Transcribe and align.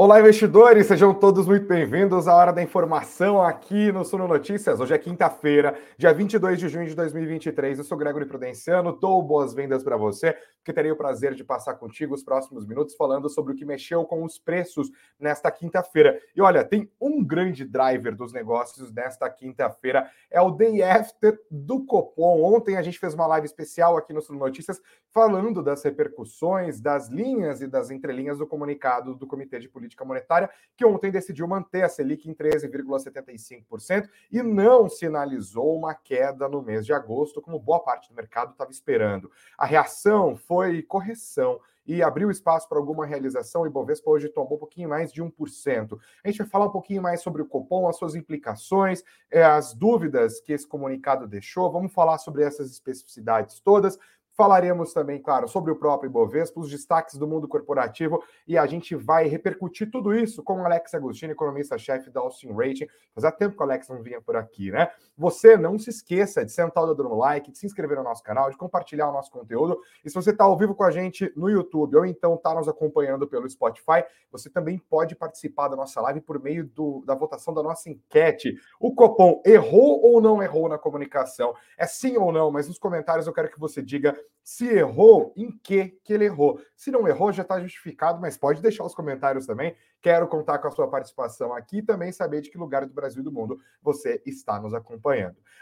Olá, 0.00 0.20
investidores, 0.20 0.86
sejam 0.86 1.12
todos 1.12 1.44
muito 1.44 1.66
bem-vindos 1.66 2.28
à 2.28 2.36
Hora 2.36 2.52
da 2.52 2.62
Informação 2.62 3.42
aqui 3.42 3.90
no 3.90 4.04
Suno 4.04 4.28
Notícias. 4.28 4.78
Hoje 4.78 4.94
é 4.94 4.98
quinta-feira, 4.98 5.76
dia 5.98 6.14
22 6.14 6.56
de 6.56 6.68
junho 6.68 6.86
de 6.86 6.94
2023. 6.94 7.78
Eu 7.78 7.84
sou 7.84 7.98
Gregory 7.98 8.24
Prudenciano, 8.24 8.92
dou 8.92 9.20
boas-vindas 9.20 9.82
para 9.82 9.96
você, 9.96 10.38
que 10.64 10.72
terei 10.72 10.92
o 10.92 10.96
prazer 10.96 11.34
de 11.34 11.42
passar 11.42 11.74
contigo 11.74 12.14
os 12.14 12.22
próximos 12.22 12.64
minutos 12.64 12.94
falando 12.94 13.28
sobre 13.28 13.52
o 13.52 13.56
que 13.56 13.64
mexeu 13.64 14.04
com 14.04 14.22
os 14.22 14.38
preços 14.38 14.88
nesta 15.18 15.50
quinta-feira. 15.50 16.16
E 16.36 16.40
olha, 16.40 16.62
tem 16.62 16.88
um 17.00 17.24
grande 17.24 17.64
driver 17.64 18.14
dos 18.14 18.32
negócios 18.32 18.92
nesta 18.92 19.28
quinta-feira, 19.28 20.08
é 20.30 20.40
o 20.40 20.52
Day 20.52 20.80
After 20.80 21.36
do 21.50 21.84
Copom. 21.84 22.40
Ontem 22.44 22.76
a 22.76 22.82
gente 22.82 23.00
fez 23.00 23.14
uma 23.14 23.26
live 23.26 23.46
especial 23.46 23.96
aqui 23.96 24.12
no 24.12 24.22
Suno 24.22 24.38
Notícias 24.38 24.80
falando 25.10 25.60
das 25.60 25.82
repercussões, 25.82 26.80
das 26.80 27.08
linhas 27.08 27.60
e 27.60 27.66
das 27.66 27.90
entrelinhas 27.90 28.38
do 28.38 28.46
comunicado 28.46 29.16
do 29.16 29.26
Comitê 29.26 29.58
de 29.58 29.68
Política 29.68 29.87
Política 29.88 30.04
Monetária, 30.04 30.50
que 30.76 30.84
ontem 30.84 31.10
decidiu 31.10 31.48
manter 31.48 31.82
a 31.82 31.88
Selic 31.88 32.28
em 32.28 32.34
13,75% 32.34 34.08
e 34.30 34.42
não 34.42 34.88
sinalizou 34.88 35.76
uma 35.76 35.94
queda 35.94 36.48
no 36.48 36.62
mês 36.62 36.84
de 36.84 36.92
agosto, 36.92 37.40
como 37.40 37.58
boa 37.58 37.80
parte 37.80 38.10
do 38.10 38.14
mercado 38.14 38.52
estava 38.52 38.70
esperando. 38.70 39.30
A 39.56 39.64
reação 39.64 40.36
foi 40.36 40.82
correção 40.82 41.58
e 41.88 42.02
abriu 42.02 42.30
espaço 42.30 42.68
para 42.68 42.76
alguma 42.76 43.06
realização. 43.06 43.66
E 43.66 43.70
Bovespa 43.70 44.10
hoje 44.10 44.28
tomou 44.28 44.56
um 44.56 44.58
pouquinho 44.58 44.90
mais 44.90 45.10
de 45.10 45.22
1%. 45.22 45.98
A 46.22 46.28
gente 46.28 46.38
vai 46.38 46.46
falar 46.46 46.66
um 46.66 46.70
pouquinho 46.70 47.00
mais 47.00 47.22
sobre 47.22 47.40
o 47.40 47.46
Copom, 47.46 47.88
as 47.88 47.96
suas 47.96 48.14
implicações, 48.14 49.02
eh, 49.30 49.42
as 49.42 49.72
dúvidas 49.72 50.38
que 50.38 50.52
esse 50.52 50.68
comunicado 50.68 51.26
deixou. 51.26 51.72
Vamos 51.72 51.90
falar 51.94 52.18
sobre 52.18 52.44
essas 52.44 52.70
especificidades 52.70 53.58
todas. 53.60 53.98
Falaremos 54.38 54.92
também, 54.92 55.20
claro, 55.20 55.48
sobre 55.48 55.72
o 55.72 55.74
próprio 55.74 56.08
Ibovespa, 56.08 56.60
os 56.60 56.70
destaques 56.70 57.16
do 57.16 57.26
mundo 57.26 57.48
corporativo 57.48 58.22
e 58.46 58.56
a 58.56 58.64
gente 58.66 58.94
vai 58.94 59.26
repercutir 59.26 59.90
tudo 59.90 60.14
isso 60.14 60.44
com 60.44 60.62
o 60.62 60.64
Alex 60.64 60.94
Agostini, 60.94 61.32
economista-chefe 61.32 62.08
da 62.08 62.20
Austin 62.20 62.52
Rating. 62.52 62.86
Fazia 63.12 63.32
tempo 63.32 63.56
que 63.56 63.60
o 63.60 63.64
Alex 63.64 63.88
não 63.88 64.00
vinha 64.00 64.22
por 64.22 64.36
aqui, 64.36 64.70
né? 64.70 64.92
Você 65.18 65.56
não 65.56 65.76
se 65.76 65.90
esqueça 65.90 66.44
de 66.44 66.52
sentar 66.52 66.84
o 66.84 66.86
dedo 66.86 67.02
no 67.02 67.16
like, 67.16 67.50
de 67.50 67.58
se 67.58 67.66
inscrever 67.66 67.98
no 67.98 68.04
nosso 68.04 68.22
canal, 68.22 68.48
de 68.50 68.56
compartilhar 68.56 69.08
o 69.08 69.12
nosso 69.12 69.32
conteúdo. 69.32 69.80
E 70.04 70.08
se 70.08 70.14
você 70.14 70.30
está 70.30 70.44
ao 70.44 70.56
vivo 70.56 70.76
com 70.76 70.84
a 70.84 70.92
gente 70.92 71.32
no 71.34 71.50
YouTube 71.50 71.96
ou 71.96 72.06
então 72.06 72.36
está 72.36 72.54
nos 72.54 72.68
acompanhando 72.68 73.26
pelo 73.26 73.50
Spotify, 73.50 74.04
você 74.30 74.48
também 74.48 74.78
pode 74.78 75.16
participar 75.16 75.66
da 75.66 75.74
nossa 75.74 76.00
live 76.02 76.20
por 76.20 76.40
meio 76.40 76.64
do, 76.64 77.02
da 77.04 77.16
votação 77.16 77.52
da 77.52 77.64
nossa 77.64 77.90
enquete. 77.90 78.54
O 78.78 78.94
Copom 78.94 79.42
errou 79.44 80.00
ou 80.04 80.20
não 80.20 80.40
errou 80.40 80.68
na 80.68 80.78
comunicação? 80.78 81.52
É 81.76 81.84
sim 81.84 82.16
ou 82.16 82.30
não? 82.30 82.52
Mas 82.52 82.68
nos 82.68 82.78
comentários 82.78 83.26
eu 83.26 83.32
quero 83.32 83.50
que 83.50 83.58
você 83.58 83.82
diga 83.82 84.16
se 84.44 84.66
errou, 84.66 85.34
em 85.36 85.50
que 85.50 85.98
que 86.04 86.12
ele 86.12 86.26
errou. 86.26 86.60
Se 86.76 86.90
não 86.90 87.08
errou, 87.08 87.32
já 87.32 87.42
está 87.42 87.60
justificado, 87.60 88.20
mas 88.20 88.36
pode 88.36 88.62
deixar 88.62 88.84
os 88.84 88.94
comentários 88.94 89.46
também. 89.46 89.76
Quero 90.00 90.28
contar 90.28 90.58
com 90.58 90.68
a 90.68 90.70
sua 90.70 90.88
participação 90.88 91.52
aqui 91.52 91.78
e 91.78 91.82
também 91.82 92.12
saber 92.12 92.40
de 92.40 92.50
que 92.50 92.56
lugar 92.56 92.86
do 92.86 92.94
Brasil 92.94 93.20
e 93.20 93.24
do 93.24 93.32
mundo 93.32 93.58
você 93.82 94.22
está 94.24 94.60
nos 94.60 94.72
acompanhando. 94.72 95.07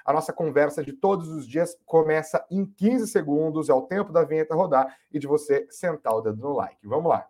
A 0.05 0.13
nossa 0.13 0.33
conversa 0.33 0.85
de 0.85 0.93
todos 0.93 1.29
os 1.29 1.49
dias 1.49 1.77
começa 1.85 2.45
em 2.51 2.65
15 2.65 3.09
segundos, 3.09 3.69
é 3.69 3.75
o 3.75 3.83
tempo 3.83 4.13
da 4.13 4.25
vinheta 4.25 4.55
rodar 4.55 4.97
e 5.13 5.19
de 5.19 5.27
você 5.27 5.67
sentar 5.69 6.15
o 6.15 6.21
dedo 6.21 6.41
no 6.41 6.55
like. 6.55 6.87
Vamos 6.87 7.09
lá. 7.11 7.27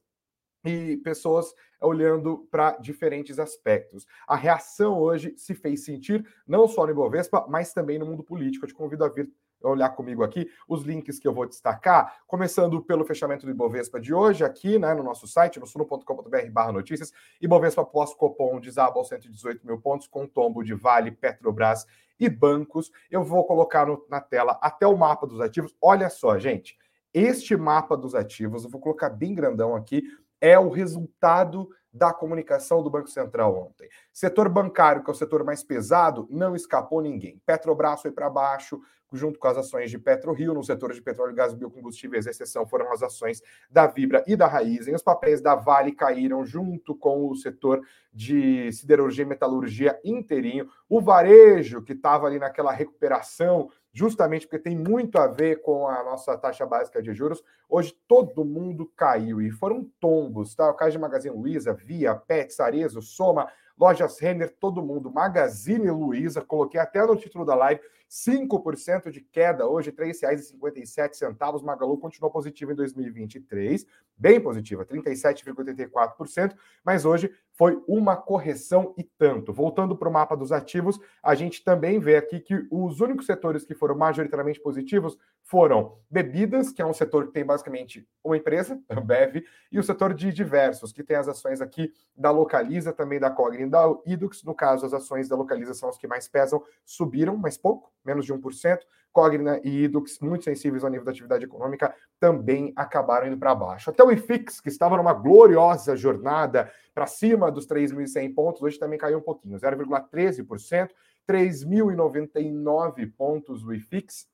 e 0.64 0.98
pessoas 0.98 1.54
olhando 1.82 2.48
para 2.52 2.78
diferentes 2.78 3.40
aspectos. 3.40 4.06
A 4.28 4.36
reação 4.36 5.00
hoje 5.00 5.34
se 5.38 5.56
fez 5.56 5.86
sentir 5.86 6.26
não 6.48 6.68
só 6.68 6.86
no 6.86 6.92
Ibovespa, 6.92 7.46
mas 7.48 7.74
também 7.74 7.98
no 7.98 8.06
mundo 8.06 8.24
político. 8.24 8.66
Eu 8.66 8.70
te 8.70 8.74
convido 8.74 9.06
a 9.06 9.10
vir 9.10 9.32
olhar 9.62 9.90
comigo 9.90 10.24
aqui 10.24 10.50
os 10.68 10.84
links 10.84 11.20
que 11.20 11.28
eu 11.28 11.34
vou 11.34 11.46
destacar, 11.46 12.22
começando 12.26 12.82
pelo 12.82 13.04
fechamento 13.04 13.46
do 13.46 13.52
Ibovespa 13.52 14.00
de 14.00 14.14
hoje, 14.14 14.44
aqui 14.44 14.80
né, 14.80 14.94
no 14.94 15.04
nosso 15.04 15.28
site, 15.28 15.60
no 15.60 15.68
suno.com.br 15.68 16.52
barra 16.52 16.72
notícias, 16.72 17.12
Ibovespa 17.42 17.84
pós-Copom 17.84 18.60
desaba 18.60 18.98
aos 18.98 19.10
118 19.10 19.66
mil 19.66 19.80
pontos, 19.80 20.08
com 20.08 20.26
tombo 20.26 20.64
de 20.64 20.74
Vale, 20.74 21.12
Petrobras 21.12 21.86
e 22.20 22.30
bancos. 22.30 22.92
Eu 23.10 23.24
vou 23.24 23.46
colocar 23.46 23.86
no, 23.86 24.06
na 24.10 24.22
tela 24.22 24.58
até 24.62 24.88
o 24.88 24.98
mapa 24.98 25.28
dos 25.28 25.42
ativos. 25.42 25.76
Olha 25.82 26.10
só, 26.10 26.38
gente, 26.38 26.78
este 27.14 27.58
mapa 27.58 27.98
dos 27.98 28.14
ativos, 28.14 28.64
eu 28.64 28.70
vou 28.70 28.80
colocar 28.80 29.10
bem 29.10 29.34
grandão 29.34 29.76
aqui, 29.76 30.04
é 30.42 30.58
o 30.58 30.70
resultado 30.70 31.70
da 31.92 32.14
comunicação 32.14 32.84
do 32.84 32.90
Banco 32.90 33.10
Central 33.10 33.56
ontem. 33.58 33.90
Setor 34.14 34.48
bancário, 34.48 35.04
que 35.04 35.10
é 35.10 35.14
o 35.14 35.16
setor 35.16 35.44
mais 35.44 35.64
pesado, 35.64 36.28
não 36.30 36.56
escapou 36.56 37.02
ninguém. 37.02 37.42
Petrobras 37.46 38.02
foi 38.02 38.12
para 38.12 38.30
baixo, 38.30 38.80
junto 39.12 39.40
com 39.40 39.48
as 39.48 39.58
ações 39.58 39.90
de 39.90 39.98
PetroRio, 39.98 40.54
no 40.54 40.64
setor 40.64 40.94
de 40.94 41.02
petróleo, 41.02 41.34
gás 41.34 41.54
e 41.54 41.56
biocombustíveis, 41.56 42.28
a 42.28 42.32
exceção 42.32 42.68
foram 42.68 42.92
as 42.92 43.02
ações 43.02 43.42
da 43.70 43.88
Vibra 43.88 44.24
e 44.28 44.36
da 44.36 44.48
Raizen. 44.48 44.94
Os 44.94 45.02
papéis 45.02 45.42
da 45.42 45.56
Vale 45.56 45.92
caíram 45.92 46.46
junto 46.46 46.96
com 46.96 47.28
o 47.28 47.36
setor 47.36 47.82
de 48.14 48.72
siderurgia 48.72 49.24
e 49.24 49.28
metalurgia 49.28 50.00
inteirinho. 50.04 50.70
O 50.88 51.02
varejo, 51.02 51.82
que 51.82 51.94
estava 51.94 52.28
ali 52.28 52.40
naquela 52.40 52.72
recuperação 52.72 53.70
justamente 54.00 54.48
porque 54.48 54.64
tem 54.64 54.78
muito 54.78 55.18
a 55.18 55.28
ver 55.28 55.62
com 55.62 55.86
a 55.86 56.02
nossa 56.06 56.38
taxa 56.38 56.66
básica 56.66 57.02
de 57.02 57.14
juros. 57.14 57.44
Hoje 57.68 57.94
todo 58.08 58.46
mundo 58.46 58.90
caiu 58.96 59.42
e 59.42 59.52
foram 59.52 59.84
tombos, 60.00 60.56
tá? 60.56 60.70
O 60.70 60.74
caso 60.74 60.92
de 60.92 60.98
Magazine 60.98 61.36
Luiza, 61.36 61.74
Via, 61.74 62.16
Pet, 62.16 62.62
Arezo, 62.62 63.02
Soma, 63.02 63.52
Lojas 63.78 64.18
Renner, 64.18 64.56
todo 64.58 64.82
mundo, 64.82 65.12
Magazine 65.12 65.92
Luiza, 65.92 66.42
coloquei 66.42 66.80
até 66.80 67.06
no 67.06 67.18
título 67.18 67.44
da 67.44 67.56
live, 67.56 67.82
5% 68.10 69.12
de 69.12 69.20
queda 69.20 69.68
hoje, 69.68 69.90
R$ 69.90 70.06
3,57. 70.06 71.62
Magalu 71.62 71.98
continuou 71.98 72.32
positivo 72.32 72.72
em 72.72 72.76
2023, 72.76 73.86
bem 74.20 74.40
positiva, 74.40 74.86
37,84%, 74.86 76.54
mas 76.84 77.06
hoje 77.06 77.32
foi 77.54 77.82
uma 77.88 78.18
correção 78.18 78.94
e 78.98 79.04
tanto. 79.04 79.54
Voltando 79.54 79.96
para 79.96 80.10
o 80.10 80.12
mapa 80.12 80.36
dos 80.36 80.52
ativos, 80.52 81.00
a 81.24 81.34
gente 81.36 81.64
também 81.64 82.00
vê 82.00 82.18
aqui 82.18 82.40
que 82.40 82.68
os 82.70 83.00
únicos 83.00 83.26
setores 83.26 83.66
que 83.66 83.74
foram 83.74 83.98
majoritariamente 83.98 84.60
positivos 84.60 85.18
foram 85.44 85.98
bebidas, 86.10 86.72
que 86.72 86.82
é 86.82 86.86
um 86.86 86.94
setor 86.94 87.28
que 87.28 87.34
tem 87.34 87.46
basicamente 87.46 88.08
uma 88.24 88.38
empresa, 88.38 88.80
a 88.90 89.00
Bev, 89.00 89.44
e 89.72 89.80
o 89.80 89.84
setor 89.84 90.14
de 90.14 90.32
diversos, 90.32 90.92
que 90.92 91.04
tem 91.04 91.16
as 91.16 91.28
ações 91.28 91.62
aqui 91.62 91.92
da 92.16 92.30
Localiza, 92.30 92.92
também 92.92 93.20
da 93.20 93.30
Cogni 93.30 93.64
e 93.64 93.70
da 93.70 93.84
Idux. 94.06 94.44
No 94.44 94.54
caso, 94.54 94.86
as 94.86 94.94
ações 94.94 95.30
da 95.30 95.36
Localiza 95.36 95.74
são 95.74 95.90
as 95.90 95.98
que 95.98 96.08
mais 96.08 96.28
pesam, 96.28 96.62
subiram, 96.86 97.38
mas 97.38 97.58
pouco, 97.58 97.92
menos 98.04 98.26
de 98.26 98.34
1%. 98.34 98.80
Cogna 99.12 99.60
e 99.64 99.84
Idux, 99.84 100.20
muito 100.20 100.44
sensíveis 100.44 100.84
ao 100.84 100.90
nível 100.90 101.06
da 101.06 101.12
atividade 101.12 101.46
econômica, 101.46 101.94
também 102.20 102.72
acabaram 102.76 103.28
indo 103.28 103.38
para 103.38 103.56
baixo. 103.56 103.90
Até 103.90 104.04
o 104.04 104.12
IFIX, 104.12 104.62
que 104.62 104.70
estava 104.70 104.98
numa 104.98 105.14
gloriosa 105.14 105.96
jornada 105.96 106.72
para 106.94 107.08
cima 107.08 107.52
dos 107.52 107.68
3.100 107.68 108.34
pontos, 108.34 108.62
hoje 108.62 108.78
também 108.78 109.00
caiu 109.00 109.20
um 109.20 109.22
pouquinho, 109.22 109.58
0,13%, 109.58 110.90
3.099 111.28 113.12
pontos 113.16 113.64
o 113.64 113.74
IFIX. 113.74 114.28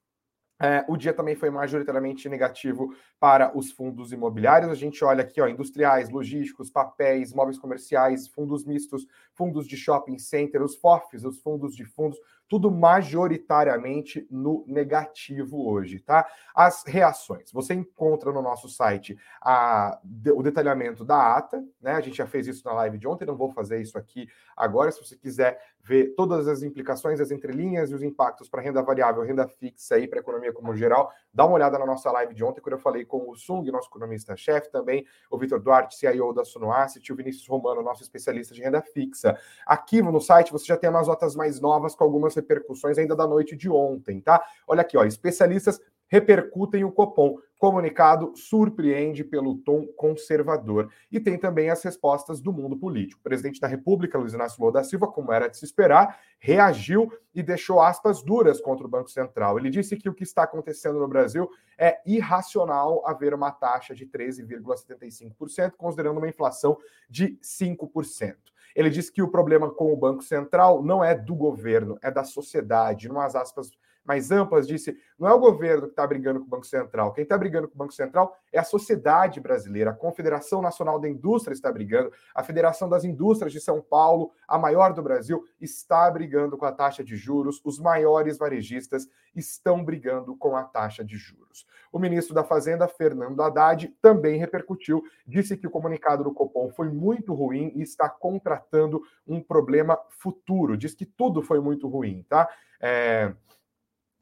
É, 0.62 0.86
o 0.88 0.96
dia 0.96 1.14
também 1.14 1.36
foi 1.36 1.50
majoritariamente 1.50 2.30
negativo 2.30 2.96
para 3.20 3.56
os 3.58 3.72
fundos 3.72 4.14
imobiliários. 4.14 4.72
A 4.72 4.76
gente 4.76 5.04
olha 5.04 5.22
aqui, 5.22 5.42
ó, 5.42 5.48
industriais, 5.48 6.10
logísticos, 6.10 6.70
papéis, 6.70 7.34
móveis 7.34 7.60
comerciais, 7.60 8.28
fundos 8.30 8.64
mistos, 8.64 9.06
fundos 9.36 9.68
de 9.68 9.78
shopping 9.78 10.18
center, 10.18 10.62
os 10.62 10.76
FOFs, 10.76 11.24
os 11.24 11.40
fundos 11.40 11.76
de 11.76 11.86
fundos, 11.86 12.18
tudo 12.48 12.70
majoritariamente 12.70 14.28
no 14.30 14.64
negativo 14.68 15.68
hoje, 15.68 16.00
tá? 16.00 16.28
As 16.54 16.84
reações. 16.86 17.52
Você 17.52 17.74
encontra 17.74 18.32
no 18.32 18.42
nosso 18.42 18.70
site 18.70 19.18
a, 19.42 20.00
o 20.36 20.44
detalhamento 20.44 21.04
da 21.04 21.36
ata, 21.36 21.64
né? 21.82 21.94
A 21.94 22.02
gente 22.02 22.18
já 22.18 22.28
fez 22.28 22.48
isso 22.48 22.64
na 22.66 22.74
live 22.74 22.98
de 22.98 23.08
ontem, 23.08 23.26
não 23.26 23.36
vou 23.36 23.52
fazer 23.52 23.82
isso 23.82 23.98
aqui 23.98 24.28
agora. 24.56 24.92
Se 24.92 25.04
você 25.04 25.16
quiser 25.16 25.60
ver 25.82 26.14
todas 26.16 26.48
as 26.48 26.64
implicações, 26.64 27.20
as 27.20 27.32
entrelinhas 27.32 27.92
e 27.92 27.96
os 27.96 28.04
impactos 28.04 28.50
para 28.50 28.62
renda 28.62 28.82
variável, 28.82 29.24
renda 29.24 29.48
fixa 29.48 29.98
e 30.00 30.08
para 30.08 30.20
a 30.20 30.22
economia 30.22 30.54
como 30.54 30.76
geral, 30.76 31.12
dá 31.34 31.46
uma 31.46 31.56
olhada 31.56 31.78
na 31.78 31.86
nossa 31.86 32.12
live 32.12 32.34
de 32.34 32.44
ontem, 32.44 32.62
quando 32.62 32.74
eu 32.74 32.80
falei 32.80 33.06
com 33.06 33.30
o 33.30 33.36
Sung, 33.36 33.70
nosso 33.72 33.90
economista-chefe, 33.90 34.72
também 34.72 35.06
o 35.30 35.38
Vitor 35.38 35.60
Duarte, 35.60 35.96
CIO 35.96 36.34
da 36.34 36.44
Suno 36.44 36.72
Asset, 36.72 37.12
o 37.12 37.16
Vinícius 37.16 37.48
Romano, 37.48 37.84
nosso 37.84 38.04
especialista 38.04 38.54
de 38.54 38.62
renda 38.62 38.82
fixa. 38.82 39.25
Aqui 39.66 40.02
no 40.02 40.20
site 40.20 40.52
você 40.52 40.66
já 40.66 40.78
tem 40.78 40.90
umas 40.90 41.08
notas 41.08 41.36
mais 41.36 41.60
novas 41.60 41.96
com 41.96 42.04
algumas 42.04 42.36
repercussões 42.36 42.98
ainda 42.98 43.16
da 43.16 43.28
noite 43.28 43.56
de 43.56 43.70
ontem, 43.70 44.20
tá? 44.20 44.44
Olha 44.68 44.82
aqui, 44.82 44.98
ó, 44.98 45.04
especialistas 45.06 45.80
repercutem 46.08 46.84
o 46.84 46.92
Copom. 46.92 47.38
Comunicado 47.58 48.34
surpreende 48.36 49.24
pelo 49.24 49.58
tom 49.58 49.88
conservador. 49.96 50.92
E 51.12 51.20
tem 51.20 51.38
também 51.38 51.70
as 51.70 51.82
respostas 51.84 52.42
do 52.42 52.52
mundo 52.52 52.78
político. 52.78 53.20
O 53.22 53.24
presidente 53.24 53.60
da 53.60 53.68
República, 53.68 54.18
Luiz 54.18 54.34
Inácio 54.34 54.60
Lula 54.60 54.74
da 54.74 54.84
Silva, 54.84 55.08
como 55.08 55.32
era 55.32 55.48
de 55.48 55.58
se 55.58 55.66
esperar, 55.66 56.20
reagiu 56.38 57.12
e 57.34 57.42
deixou 57.42 57.82
aspas 57.82 58.22
duras 58.22 58.62
contra 58.62 58.86
o 58.86 58.90
Banco 58.90 59.10
Central. 59.10 59.58
Ele 59.58 59.70
disse 59.70 59.96
que 59.96 60.10
o 60.10 60.14
que 60.14 60.24
está 60.24 60.44
acontecendo 60.44 61.00
no 61.00 61.08
Brasil 61.08 61.50
é 61.78 61.98
irracional 62.06 63.06
haver 63.08 63.34
uma 63.34 63.52
taxa 63.52 63.96
de 63.96 64.06
13,75%, 64.06 65.74
considerando 65.78 66.18
uma 66.18 66.30
inflação 66.30 66.78
de 67.10 67.38
5%. 67.42 68.36
Ele 68.76 68.90
disse 68.90 69.12
que 69.12 69.22
o 69.22 69.32
problema 69.32 69.72
com 69.72 69.94
o 69.94 69.98
Banco 69.98 70.22
Central 70.22 70.84
não 70.84 71.04
é 71.04 71.16
do 71.16 71.34
governo, 71.34 71.98
é 72.02 72.12
da 72.12 72.24
sociedade. 72.24 73.08
Numas 73.08 73.36
aspas 73.36 73.72
mais 74.06 74.32
amplas, 74.32 74.68
disse: 74.68 74.98
não 75.18 75.28
é 75.28 75.34
o 75.34 75.40
governo 75.40 75.84
que 75.84 75.90
está 75.90 76.06
brigando 76.06 76.40
com 76.40 76.46
o 76.46 76.50
Banco 76.50 76.66
Central. 76.66 77.14
Quem 77.14 77.24
está 77.24 77.38
brigando 77.38 77.68
com 77.68 77.76
o 77.76 77.78
Banco 77.78 77.94
Central 77.94 78.36
é 78.52 78.60
a 78.60 78.64
sociedade 78.64 79.40
brasileira. 79.40 79.92
A 79.92 79.96
Confederação 79.96 80.62
Nacional 80.62 81.00
da 81.00 81.10
Indústria 81.10 81.54
está 81.54 81.72
brigando, 81.72 82.12
a 82.34 82.44
Federação 82.44 82.88
das 82.88 83.04
Indústrias 83.04 83.52
de 83.52 83.60
São 83.60 83.82
Paulo, 83.82 84.32
a 84.48 84.58
maior 84.58 84.94
do 84.94 85.02
Brasil, 85.02 85.44
está 85.60 86.10
brigando 86.12 86.58
com 86.58 86.66
a 86.66 86.72
taxa 86.72 87.04
de 87.04 87.16
juros. 87.16 87.62
Os 87.64 87.80
maiores 87.80 88.38
varejistas 88.38 89.08
estão 89.36 89.84
brigando 89.84 90.36
com 90.36 90.56
a 90.56 90.64
taxa 90.64 91.04
de 91.04 91.18
juros. 91.18 91.66
O 91.92 92.00
ministro 92.00 92.36
da 92.36 92.44
Fazenda, 92.44 92.88
Fernando 92.88 93.42
Haddad, 93.42 93.88
também 94.02 94.38
repercutiu, 94.38 95.02
disse 95.26 95.56
que 95.56 95.66
o 95.66 95.72
comunicado 95.72 96.24
do 96.26 96.34
Copom 96.34 96.70
foi 96.70 96.90
muito 96.90 97.34
ruim 97.34 97.72
e 97.76 97.82
está 97.82 98.10
contratando 98.10 99.02
um 99.26 99.42
problema 99.42 99.98
futuro. 100.10 100.78
Diz 100.78 100.94
que 100.94 101.06
tudo 101.06 101.42
foi 101.42 101.60
muito 101.62 101.88
ruim, 101.88 102.26
tá? 102.28 102.50
É, 102.82 103.34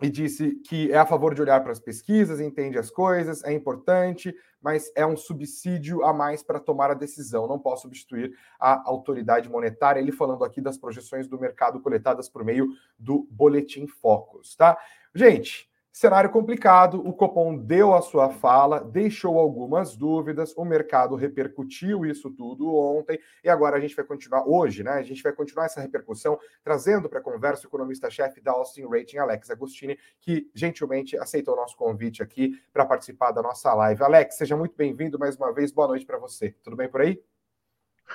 e 0.03 0.09
disse 0.09 0.55
que 0.55 0.91
é 0.91 0.97
a 0.97 1.05
favor 1.05 1.33
de 1.33 1.41
olhar 1.41 1.63
para 1.63 1.71
as 1.71 1.79
pesquisas, 1.79 2.41
entende 2.41 2.77
as 2.77 2.91
coisas, 2.91 3.41
é 3.45 3.53
importante, 3.53 4.35
mas 4.61 4.91
é 4.97 5.05
um 5.05 5.15
subsídio 5.15 6.03
a 6.03 6.11
mais 6.11 6.44
para 6.44 6.59
tomar 6.59 6.91
a 6.91 6.94
decisão, 6.94 7.47
não 7.47 7.57
posso 7.57 7.83
substituir 7.83 8.35
a 8.59 8.83
autoridade 8.85 9.47
monetária. 9.47 10.01
Ele 10.01 10.11
falando 10.11 10.44
aqui 10.44 10.59
das 10.59 10.77
projeções 10.77 11.25
do 11.25 11.39
mercado 11.39 11.79
coletadas 11.79 12.27
por 12.27 12.44
meio 12.44 12.67
do 13.00 13.25
Boletim 13.31 13.88
Focus, 13.88 14.57
tá? 14.57 14.77
Gente, 15.15 15.71
Cenário 15.95 16.31
complicado, 16.31 17.07
o 17.07 17.13
Copom 17.13 17.56
deu 17.56 17.94
a 17.94 18.01
sua 18.01 18.31
fala, 18.31 18.84
deixou 18.84 19.38
algumas 19.38 19.95
dúvidas, 19.95 20.51
o 20.57 20.66
mercado 20.66 21.16
repercutiu 21.16 22.04
isso 22.04 22.31
tudo 22.31 22.74
ontem 22.74 23.19
e 23.44 23.48
agora 23.48 23.78
a 23.78 23.80
gente 23.80 23.95
vai 23.95 24.04
continuar 24.04 24.44
hoje, 24.50 24.81
né? 24.81 24.94
A 24.94 25.04
gente 25.04 25.22
vai 25.22 25.31
continuar 25.31 25.66
essa 25.66 25.80
repercussão 25.80 26.40
trazendo 26.63 27.07
para 27.07 27.19
a 27.19 27.22
conversa 27.22 27.66
o 27.66 27.69
economista-chefe 27.69 28.42
da 28.42 28.54
Austin 28.54 28.88
Rating, 28.88 29.18
Alex 29.18 29.51
Agostini, 29.51 29.95
que 30.19 30.50
gentilmente 30.56 31.16
aceitou 31.16 31.54
o 31.54 31.57
nosso 31.57 31.78
convite 31.78 32.24
aqui 32.24 32.60
para 32.74 32.88
participar 32.88 33.31
da 33.31 33.44
nossa 33.44 33.72
live. 33.75 34.01
Alex, 34.01 34.34
seja 34.36 34.57
muito 34.57 34.75
bem-vindo 34.75 35.19
mais 35.19 35.36
uma 35.38 35.54
vez. 35.54 35.72
Boa 35.72 35.89
noite 35.89 36.07
para 36.07 36.18
você. 36.18 36.56
Tudo 36.63 36.75
bem 36.75 36.89
por 36.89 37.01
aí? 37.01 37.22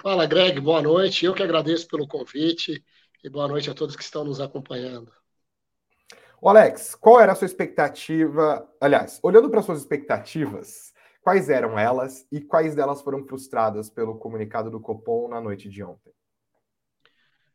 Fala, 0.03 0.27
Greg. 0.27 0.61
Boa 0.61 0.83
noite. 0.83 1.25
Eu 1.25 1.33
que 1.33 1.45
agradeço 1.45 1.87
pelo 1.87 2.09
convite 2.09 2.85
e 3.23 3.31
boa 3.31 3.47
noite 3.47 3.71
a 3.71 3.75
todos 3.75 3.95
que 3.95 4.03
estão 4.03 4.25
nos 4.25 4.41
acompanhando. 4.41 5.13
O 6.41 6.49
Alex, 6.49 6.95
qual 6.95 7.21
era 7.21 7.33
a 7.33 7.35
sua 7.35 7.47
expectativa? 7.47 8.69
Aliás, 8.81 9.19
olhando 9.25 9.51
para 9.51 9.61
suas 9.61 9.81
expectativas, 9.81 10.93
quais 11.21 11.49
eram 11.51 11.77
elas 11.77 12.27
e 12.31 12.41
quais 12.41 12.77
delas 12.77 13.03
foram 13.03 13.25
frustradas 13.25 13.91
pelo 13.91 14.17
comunicado 14.17 14.71
do 14.71 14.79
Copom 14.79 15.29
na 15.29 15.41
noite 15.41 15.69
de 15.69 15.83
ontem? 15.83 16.13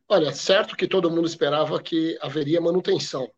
Olha, 0.09 0.33
certo 0.33 0.75
que 0.75 0.85
todo 0.85 1.09
mundo 1.09 1.25
esperava 1.25 1.81
que 1.81 2.17
haveria 2.21 2.59
manutenção. 2.59 3.31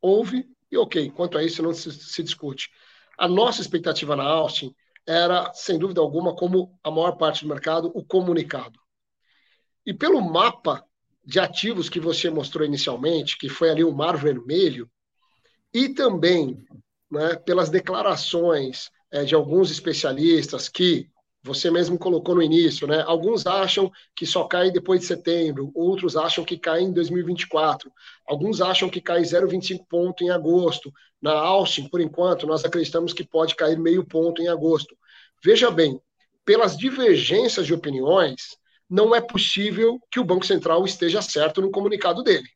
Houve, 0.00 0.48
e 0.70 0.76
ok, 0.76 1.10
quanto 1.12 1.38
a 1.38 1.44
isso 1.44 1.62
não 1.62 1.72
se, 1.72 1.92
se 1.92 2.22
discute. 2.24 2.68
A 3.16 3.28
nossa 3.28 3.60
expectativa 3.60 4.16
na 4.16 4.24
Austin 4.24 4.74
era, 5.06 5.52
sem 5.54 5.78
dúvida 5.78 6.00
alguma, 6.00 6.34
como 6.34 6.76
a 6.82 6.90
maior 6.90 7.12
parte 7.12 7.44
do 7.44 7.48
mercado, 7.48 7.92
o 7.94 8.04
comunicado. 8.04 8.80
E 9.86 9.94
pelo 9.94 10.20
mapa 10.20 10.84
de 11.28 11.38
ativos 11.38 11.90
que 11.90 12.00
você 12.00 12.30
mostrou 12.30 12.64
inicialmente, 12.64 13.36
que 13.36 13.50
foi 13.50 13.68
ali 13.68 13.84
o 13.84 13.92
Mar 13.92 14.16
Vermelho, 14.16 14.90
e 15.74 15.90
também 15.90 16.56
né, 17.10 17.36
pelas 17.36 17.68
declarações 17.68 18.90
é, 19.12 19.24
de 19.24 19.34
alguns 19.34 19.70
especialistas 19.70 20.70
que 20.70 21.06
você 21.42 21.70
mesmo 21.70 21.98
colocou 21.98 22.34
no 22.34 22.42
início, 22.42 22.86
né? 22.86 23.04
Alguns 23.06 23.46
acham 23.46 23.92
que 24.16 24.24
só 24.24 24.44
cai 24.44 24.70
depois 24.70 25.00
de 25.00 25.06
setembro, 25.06 25.70
outros 25.74 26.16
acham 26.16 26.46
que 26.46 26.56
cai 26.56 26.80
em 26.80 26.94
2024, 26.94 27.92
alguns 28.26 28.62
acham 28.62 28.88
que 28.88 29.00
cai 29.00 29.20
0,25 29.20 29.84
ponto 29.86 30.24
em 30.24 30.30
agosto. 30.30 30.90
Na 31.20 31.32
Austin, 31.32 31.88
por 31.90 32.00
enquanto, 32.00 32.46
nós 32.46 32.64
acreditamos 32.64 33.12
que 33.12 33.22
pode 33.22 33.54
cair 33.54 33.78
meio 33.78 34.02
ponto 34.02 34.40
em 34.40 34.48
agosto. 34.48 34.96
Veja 35.44 35.70
bem, 35.70 36.00
pelas 36.42 36.74
divergências 36.74 37.66
de 37.66 37.74
opiniões, 37.74 38.56
não 38.88 39.14
é 39.14 39.20
possível 39.20 40.00
que 40.10 40.18
o 40.18 40.24
Banco 40.24 40.46
Central 40.46 40.84
esteja 40.84 41.20
certo 41.20 41.60
no 41.60 41.70
comunicado 41.70 42.22
dele. 42.22 42.48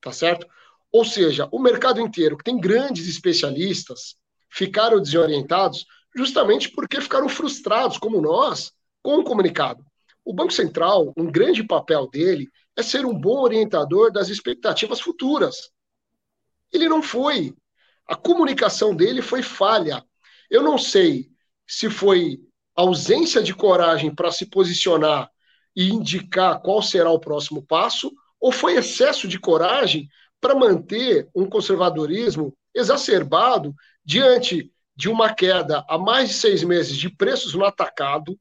Tá 0.00 0.12
certo? 0.12 0.46
Ou 0.92 1.04
seja, 1.04 1.48
o 1.50 1.58
mercado 1.58 2.00
inteiro, 2.00 2.36
que 2.36 2.44
tem 2.44 2.58
grandes 2.58 3.08
especialistas, 3.08 4.16
ficaram 4.48 5.00
desorientados 5.00 5.84
justamente 6.14 6.70
porque 6.70 7.00
ficaram 7.00 7.28
frustrados, 7.28 7.98
como 7.98 8.20
nós, 8.20 8.72
com 9.02 9.16
o 9.18 9.24
comunicado. 9.24 9.84
O 10.24 10.32
Banco 10.32 10.52
Central, 10.52 11.12
um 11.16 11.26
grande 11.30 11.62
papel 11.62 12.08
dele 12.08 12.48
é 12.76 12.82
ser 12.82 13.04
um 13.04 13.18
bom 13.18 13.40
orientador 13.40 14.12
das 14.12 14.28
expectativas 14.28 15.00
futuras. 15.00 15.70
Ele 16.72 16.88
não 16.88 17.02
foi. 17.02 17.54
A 18.06 18.14
comunicação 18.14 18.94
dele 18.94 19.20
foi 19.20 19.42
falha. 19.42 20.04
Eu 20.50 20.62
não 20.62 20.78
sei 20.78 21.30
se 21.66 21.90
foi 21.90 22.40
ausência 22.74 23.42
de 23.42 23.54
coragem 23.54 24.14
para 24.14 24.30
se 24.30 24.46
posicionar 24.46 25.30
e 25.78 25.90
indicar 25.90 26.60
qual 26.60 26.82
será 26.82 27.08
o 27.08 27.20
próximo 27.20 27.62
passo, 27.62 28.12
ou 28.40 28.50
foi 28.50 28.74
excesso 28.74 29.28
de 29.28 29.38
coragem 29.38 30.08
para 30.40 30.52
manter 30.52 31.28
um 31.32 31.46
conservadorismo 31.46 32.52
exacerbado 32.74 33.72
diante 34.04 34.72
de 34.96 35.08
uma 35.08 35.32
queda 35.32 35.84
há 35.88 35.96
mais 35.96 36.30
de 36.30 36.34
seis 36.34 36.64
meses 36.64 36.96
de 36.96 37.08
preços 37.08 37.54
no 37.54 37.64
atacado, 37.64 38.36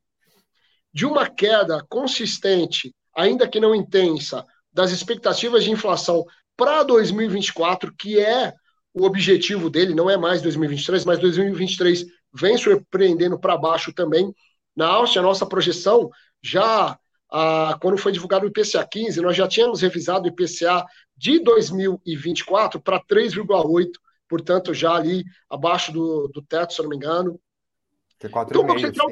de 0.91 1.05
uma 1.05 1.29
queda 1.29 1.85
consistente, 1.87 2.91
ainda 3.15 3.47
que 3.47 3.59
não 3.59 3.75
intensa, 3.75 4.43
das 4.73 4.89
expectativas 4.89 5.63
de 5.63 5.69
inflação 5.69 6.25
para 6.55 6.81
2024, 6.81 7.93
que 7.95 8.19
é 8.19 8.51
o 8.95 9.05
objetivo 9.05 9.69
dele, 9.69 9.93
não 9.93 10.09
é 10.09 10.17
mais 10.17 10.41
2023, 10.41 11.05
mas 11.05 11.19
2023 11.19 12.03
vem 12.33 12.57
surpreendendo 12.57 13.39
para 13.39 13.55
baixo 13.55 13.93
também. 13.93 14.33
Na 14.75 14.87
Áustria, 14.87 15.21
a 15.21 15.25
nossa 15.25 15.45
projeção 15.45 16.09
já 16.41 16.97
ah, 17.31 17.77
quando 17.81 17.97
foi 17.97 18.11
divulgado 18.11 18.45
o 18.45 18.49
IPCA 18.49 18.85
15, 18.85 19.21
nós 19.21 19.35
já 19.35 19.47
tínhamos 19.47 19.81
revisado 19.81 20.25
o 20.25 20.27
IPCA 20.27 20.85
de 21.15 21.39
2024 21.39 22.79
para 22.81 22.99
3,8, 22.99 23.91
portanto, 24.27 24.73
já 24.73 24.93
ali 24.93 25.23
abaixo 25.49 25.91
do, 25.91 26.27
do 26.27 26.41
teto, 26.41 26.73
se 26.73 26.79
eu 26.79 26.83
não 26.83 26.89
me 26.89 26.95
engano. 26.95 27.39
Que 28.19 28.27
é 28.27 28.29
4,5, 28.29 28.47
então, 28.49 28.61
o 28.61 28.65
Banco 28.65 28.79
Central... 28.79 29.07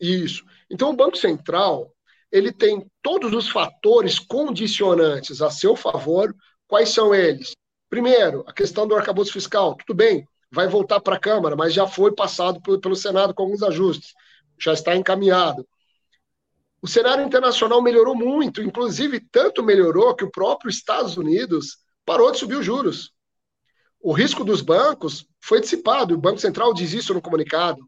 Isso. 0.00 0.44
Então, 0.70 0.90
o 0.90 0.96
Banco 0.96 1.16
Central 1.16 1.94
ele 2.32 2.52
tem 2.52 2.86
todos 3.02 3.32
os 3.32 3.48
fatores 3.48 4.18
condicionantes 4.18 5.42
a 5.42 5.50
seu 5.50 5.74
favor. 5.74 6.34
Quais 6.66 6.90
são 6.90 7.14
eles? 7.14 7.52
Primeiro, 7.88 8.44
a 8.46 8.52
questão 8.52 8.86
do 8.86 8.94
arcabouço 8.94 9.32
fiscal. 9.32 9.74
Tudo 9.74 9.96
bem, 9.96 10.24
vai 10.50 10.68
voltar 10.68 11.00
para 11.00 11.16
a 11.16 11.20
Câmara, 11.20 11.56
mas 11.56 11.74
já 11.74 11.86
foi 11.86 12.14
passado 12.14 12.60
pelo 12.80 12.94
Senado 12.94 13.34
com 13.34 13.42
alguns 13.42 13.62
ajustes. 13.62 14.14
Já 14.58 14.72
está 14.72 14.94
encaminhado. 14.94 15.66
O 16.82 16.88
cenário 16.88 17.24
internacional 17.24 17.82
melhorou 17.82 18.14
muito, 18.14 18.62
inclusive 18.62 19.20
tanto 19.20 19.62
melhorou 19.62 20.14
que 20.14 20.24
o 20.24 20.30
próprio 20.30 20.70
Estados 20.70 21.16
Unidos 21.16 21.78
parou 22.06 22.32
de 22.32 22.38
subir 22.38 22.56
os 22.56 22.64
juros. 22.64 23.12
O 24.00 24.12
risco 24.12 24.42
dos 24.42 24.62
bancos 24.62 25.26
foi 25.42 25.60
dissipado, 25.60 26.14
o 26.14 26.18
Banco 26.18 26.38
Central 26.38 26.72
diz 26.72 26.92
isso 26.94 27.12
no 27.12 27.20
comunicado. 27.20 27.86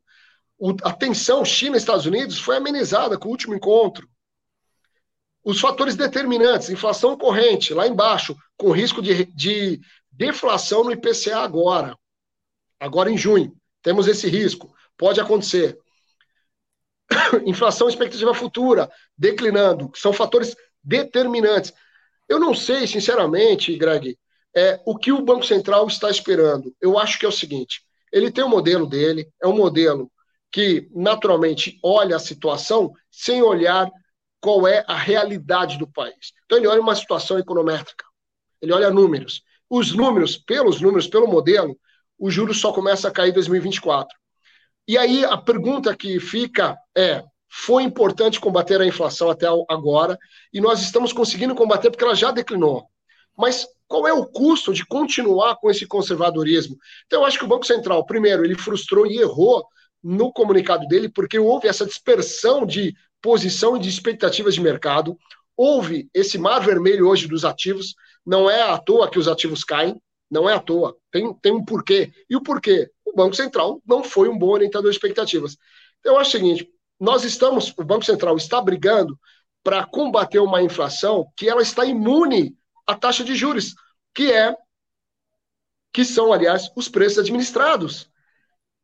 O, 0.58 0.76
a 0.82 0.92
tensão 0.92 1.44
China-Estados 1.44 2.04
Unidos 2.04 2.38
foi 2.38 2.56
amenizada 2.56 3.18
com 3.18 3.28
o 3.28 3.30
último 3.30 3.54
encontro. 3.54 4.06
Os 5.42 5.58
fatores 5.58 5.96
determinantes, 5.96 6.68
inflação 6.68 7.16
corrente, 7.16 7.74
lá 7.74 7.88
embaixo, 7.88 8.36
com 8.56 8.70
risco 8.70 9.00
de, 9.00 9.24
de 9.24 9.80
deflação 10.10 10.84
no 10.84 10.92
IPCA 10.92 11.38
agora. 11.38 11.96
Agora 12.78 13.10
em 13.10 13.16
junho, 13.16 13.56
temos 13.82 14.06
esse 14.06 14.28
risco. 14.28 14.72
Pode 14.96 15.20
acontecer. 15.20 15.78
inflação 17.46 17.88
expectativa 17.88 18.34
futura, 18.34 18.90
declinando, 19.16 19.88
que 19.88 19.98
são 19.98 20.12
fatores 20.12 20.56
determinantes. 20.82 21.72
Eu 22.28 22.38
não 22.38 22.54
sei, 22.54 22.86
sinceramente, 22.86 23.76
Greg, 23.76 24.18
é, 24.54 24.80
o 24.84 24.96
que 24.96 25.12
o 25.12 25.22
Banco 25.22 25.44
Central 25.44 25.86
está 25.86 26.10
esperando. 26.10 26.74
Eu 26.80 26.98
acho 26.98 27.18
que 27.18 27.26
é 27.26 27.28
o 27.28 27.32
seguinte: 27.32 27.82
ele 28.12 28.30
tem 28.30 28.44
o 28.44 28.46
um 28.46 28.50
modelo 28.50 28.86
dele, 28.86 29.28
é 29.42 29.46
um 29.46 29.56
modelo 29.56 30.10
que 30.50 30.88
naturalmente 30.94 31.78
olha 31.82 32.16
a 32.16 32.20
situação 32.20 32.92
sem 33.10 33.42
olhar 33.42 33.90
qual 34.40 34.66
é 34.66 34.84
a 34.86 34.96
realidade 34.96 35.78
do 35.78 35.86
país. 35.86 36.32
Então 36.44 36.58
ele 36.58 36.66
olha 36.66 36.80
uma 36.80 36.94
situação 36.94 37.38
econométrica, 37.38 38.04
ele 38.60 38.72
olha 38.72 38.90
números. 38.90 39.42
Os 39.70 39.92
números, 39.92 40.36
pelos 40.36 40.80
números, 40.80 41.06
pelo 41.06 41.26
modelo, 41.26 41.78
o 42.18 42.30
juros 42.30 42.60
só 42.60 42.72
começa 42.72 43.08
a 43.08 43.10
cair 43.10 43.30
em 43.30 43.34
2024. 43.34 44.14
E 44.86 44.98
aí 44.98 45.24
a 45.24 45.38
pergunta 45.38 45.96
que 45.96 46.20
fica 46.20 46.76
é: 46.96 47.22
foi 47.48 47.82
importante 47.82 48.40
combater 48.40 48.80
a 48.80 48.86
inflação 48.86 49.30
até 49.30 49.46
agora 49.68 50.18
e 50.52 50.60
nós 50.60 50.80
estamos 50.80 51.12
conseguindo 51.12 51.54
combater 51.54 51.90
porque 51.90 52.04
ela 52.04 52.14
já 52.14 52.30
declinou. 52.30 52.86
Mas 53.36 53.66
qual 53.86 54.06
é 54.06 54.12
o 54.12 54.26
custo 54.26 54.72
de 54.72 54.86
continuar 54.86 55.56
com 55.56 55.70
esse 55.70 55.86
conservadorismo? 55.86 56.76
Então 57.06 57.20
eu 57.20 57.26
acho 57.26 57.38
que 57.38 57.44
o 57.44 57.48
Banco 57.48 57.66
Central, 57.66 58.04
primeiro, 58.04 58.44
ele 58.44 58.56
frustrou 58.56 59.06
e 59.06 59.18
errou 59.18 59.66
no 60.02 60.32
comunicado 60.32 60.86
dele 60.86 61.08
porque 61.08 61.38
houve 61.38 61.68
essa 61.68 61.86
dispersão 61.86 62.66
de 62.66 62.94
posição 63.20 63.76
e 63.76 63.80
de 63.80 63.88
expectativas 63.88 64.54
de 64.54 64.60
mercado. 64.60 65.16
Houve 65.56 66.08
esse 66.12 66.38
mar 66.38 66.60
vermelho 66.60 67.08
hoje 67.08 67.28
dos 67.28 67.44
ativos. 67.44 67.94
Não 68.24 68.50
é 68.50 68.62
à 68.62 68.78
toa 68.78 69.10
que 69.10 69.18
os 69.18 69.28
ativos 69.28 69.64
caem, 69.64 70.00
não 70.30 70.48
é 70.48 70.54
à 70.54 70.60
toa. 70.60 70.96
Tem, 71.10 71.32
tem 71.34 71.52
um 71.52 71.64
porquê. 71.64 72.10
E 72.28 72.36
o 72.36 72.42
porquê? 72.42 72.90
o 73.12 73.16
Banco 73.16 73.36
Central 73.36 73.80
não 73.86 74.02
foi 74.02 74.28
um 74.28 74.38
bom 74.38 74.48
orientador 74.48 74.90
de 74.90 74.96
expectativas. 74.96 75.56
Eu 76.04 76.16
acho 76.16 76.30
o 76.30 76.32
seguinte: 76.32 76.68
nós 76.98 77.24
estamos, 77.24 77.72
o 77.76 77.84
Banco 77.84 78.04
Central 78.04 78.36
está 78.36 78.60
brigando 78.60 79.18
para 79.62 79.84
combater 79.84 80.38
uma 80.38 80.62
inflação 80.62 81.30
que 81.36 81.48
ela 81.48 81.62
está 81.62 81.84
imune 81.84 82.56
à 82.86 82.94
taxa 82.94 83.24
de 83.24 83.34
juros, 83.34 83.74
que 84.14 84.32
é 84.32 84.56
que 85.92 86.04
são, 86.04 86.32
aliás, 86.32 86.70
os 86.74 86.88
preços 86.88 87.18
administrados. 87.18 88.10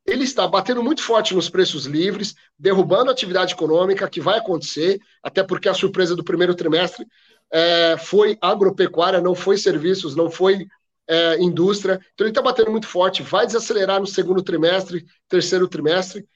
Ele 0.04 0.24
está 0.24 0.46
batendo 0.46 0.82
muito 0.82 1.02
forte 1.02 1.34
nos 1.34 1.48
preços 1.48 1.86
livres, 1.86 2.34
derrubando 2.58 3.10
a 3.10 3.12
atividade 3.12 3.54
econômica, 3.54 4.08
que 4.08 4.20
vai 4.20 4.38
acontecer, 4.38 5.00
até 5.22 5.42
porque 5.42 5.68
a 5.68 5.74
surpresa 5.74 6.14
do 6.14 6.24
primeiro 6.24 6.54
trimestre 6.54 7.06
é, 7.50 7.96
foi 7.98 8.36
agropecuária, 8.40 9.20
não 9.20 9.34
foi 9.34 9.56
serviços, 9.56 10.14
não 10.14 10.30
foi 10.30 10.66
é, 11.06 11.40
indústria. 11.40 12.00
Então 12.14 12.26
ele 12.26 12.30
está 12.30 12.42
batendo 12.42 12.70
muito 12.70 12.86
forte, 12.86 13.22
vai 13.22 13.46
desacelerar 13.46 14.00
no 14.00 14.06
segundo 14.06 14.42
trimestre, 14.42 15.06
terceiro 15.28 15.66
trimestre. 15.66 16.26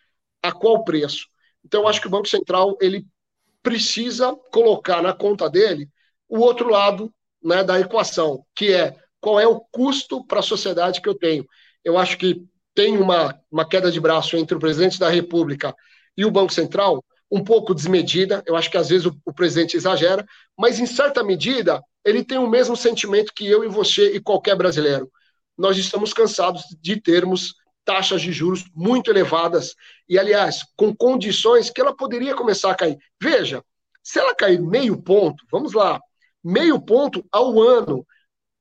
A 0.42 0.50
qual 0.52 0.84
preço? 0.84 1.28
Então 1.64 1.86
acho 1.86 2.00
que 2.00 2.06
o 2.06 2.10
Banco 2.10 2.28
Central 2.28 2.76
ele 2.80 3.06
precisa 3.62 4.34
colocar 4.52 5.02
na 5.02 5.12
conta 5.12 5.48
dele 5.48 5.88
o 6.28 6.38
outro 6.38 6.68
lado 6.68 7.12
né, 7.42 7.62
da 7.62 7.78
equação, 7.78 8.44
que 8.54 8.72
é 8.72 8.96
qual 9.20 9.38
é 9.38 9.46
o 9.46 9.60
custo 9.60 10.24
para 10.26 10.40
a 10.40 10.42
sociedade 10.42 11.00
que 11.00 11.08
eu 11.08 11.14
tenho. 11.14 11.46
Eu 11.84 11.96
acho 11.96 12.16
que 12.18 12.44
tem 12.74 12.98
uma, 12.98 13.38
uma 13.50 13.68
queda 13.68 13.90
de 13.90 14.00
braço 14.00 14.36
entre 14.36 14.56
o 14.56 14.60
presidente 14.60 14.98
da 14.98 15.08
República 15.08 15.74
e 16.16 16.24
o 16.24 16.30
Banco 16.30 16.52
Central, 16.52 17.04
um 17.30 17.42
pouco 17.42 17.74
desmedida. 17.74 18.42
Eu 18.46 18.56
acho 18.56 18.70
que 18.70 18.76
às 18.76 18.88
vezes 18.88 19.06
o, 19.06 19.16
o 19.24 19.32
presidente 19.32 19.76
exagera, 19.76 20.26
mas 20.58 20.78
em 20.78 20.86
certa 20.86 21.22
medida 21.22 21.82
ele 22.04 22.24
tem 22.24 22.38
o 22.38 22.48
mesmo 22.48 22.76
sentimento 22.76 23.32
que 23.34 23.46
eu 23.46 23.62
e 23.64 23.68
você 23.68 24.14
e 24.14 24.20
qualquer 24.20 24.56
brasileiro. 24.56 25.10
Nós 25.56 25.76
estamos 25.76 26.12
cansados 26.12 26.62
de 26.80 27.00
termos 27.00 27.54
taxas 27.84 28.22
de 28.22 28.32
juros 28.32 28.64
muito 28.74 29.10
elevadas 29.10 29.74
e, 30.12 30.18
aliás, 30.18 30.62
com 30.76 30.94
condições 30.94 31.70
que 31.70 31.80
ela 31.80 31.96
poderia 31.96 32.34
começar 32.34 32.70
a 32.70 32.74
cair. 32.74 32.98
Veja, 33.18 33.64
se 34.02 34.18
ela 34.18 34.34
cair 34.34 34.60
meio 34.60 35.00
ponto, 35.00 35.42
vamos 35.50 35.72
lá, 35.72 35.98
meio 36.44 36.78
ponto 36.78 37.24
ao 37.32 37.58
ano, 37.58 38.06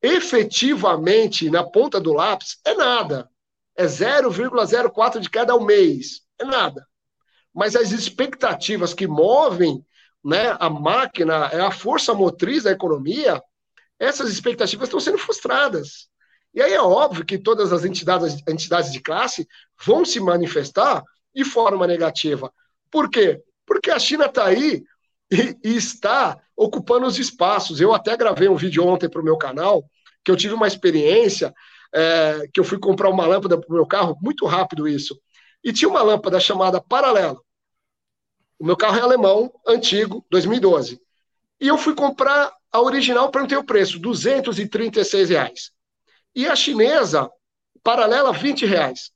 efetivamente 0.02 1.50
na 1.50 1.62
ponta 1.62 2.00
do 2.00 2.14
lápis, 2.14 2.58
é 2.64 2.74
nada. 2.74 3.30
É 3.76 3.84
0,04 3.84 5.20
de 5.20 5.30
cada 5.30 5.52
ao 5.52 5.60
mês. 5.60 6.22
É 6.40 6.46
nada. 6.46 6.88
Mas 7.54 7.76
as 7.76 7.92
expectativas 7.92 8.94
que 8.94 9.06
movem 9.06 9.86
né, 10.24 10.56
a 10.58 10.70
máquina, 10.70 11.50
é 11.52 11.60
a 11.60 11.70
força 11.70 12.14
motriz 12.14 12.64
da 12.64 12.72
economia, 12.72 13.44
essas 14.00 14.32
expectativas 14.32 14.88
estão 14.88 15.02
sendo 15.02 15.18
frustradas. 15.18 16.08
E 16.54 16.62
aí 16.62 16.72
é 16.72 16.82
óbvio 16.82 17.26
que 17.26 17.38
todas 17.38 17.74
as 17.74 17.84
entidades, 17.84 18.42
entidades 18.48 18.94
de 18.94 19.02
classe 19.02 19.46
vão 19.86 20.06
se 20.06 20.22
manifestar 20.22 21.04
de 21.34 21.44
forma 21.44 21.88
negativa. 21.88 22.52
Por 22.90 23.10
quê? 23.10 23.42
Porque 23.66 23.90
a 23.90 24.00
China 24.00 24.26
está 24.26 24.46
aí 24.46 24.84
e, 25.32 25.58
e, 25.64 25.76
está 25.76 26.38
ocupando 26.56 27.06
os 27.06 27.18
espaços. 27.18 27.80
Eu 27.80 27.94
até 27.94 28.18
gravei 28.18 28.50
um 28.50 28.56
vídeo 28.56 28.86
ontem 28.86 29.10
para 29.10 29.22
o 29.22 29.24
meu 29.24 29.38
canal, 29.38 29.84
que 30.24 30.32
eu 30.32 30.36
tive 30.36 30.54
uma 30.54 30.68
experiência, 30.68 31.54
é, 31.94 32.48
que 32.54 32.60
eu 32.60 32.64
fui 32.64 32.78
comprar 32.80 33.10
uma 33.10 33.26
lâmpada 33.26 33.58
para 33.58 33.70
o 33.70 33.74
meu 33.74 33.86
carro, 33.86 34.18
muito 34.22 34.46
rápido 34.46 34.88
isso. 34.88 35.20
E 35.64 35.72
tinha 35.72 35.90
uma 35.90 36.02
lâmpada 36.02 36.40
chamada 36.40 36.82
Paralelo. 36.82 37.44
O 38.60 38.66
meu 38.66 38.78
carro 38.78 38.98
é 38.98 39.02
alemão, 39.02 39.52
antigo, 39.68 40.26
2012. 40.30 41.00
E 41.60 41.68
eu 41.68 41.78
fui 41.78 41.96
comprar 41.96 42.52
a 42.72 42.82
original, 42.82 43.30
perguntei 43.30 43.58
o 43.58 43.64
preço, 43.64 44.00
236 44.00 45.30
reais. 45.30 45.72
E 46.36 46.48
a 46.48 46.56
chinesa, 46.56 47.30
paralela, 47.84 48.32
20 48.32 48.66
reais. 48.66 49.12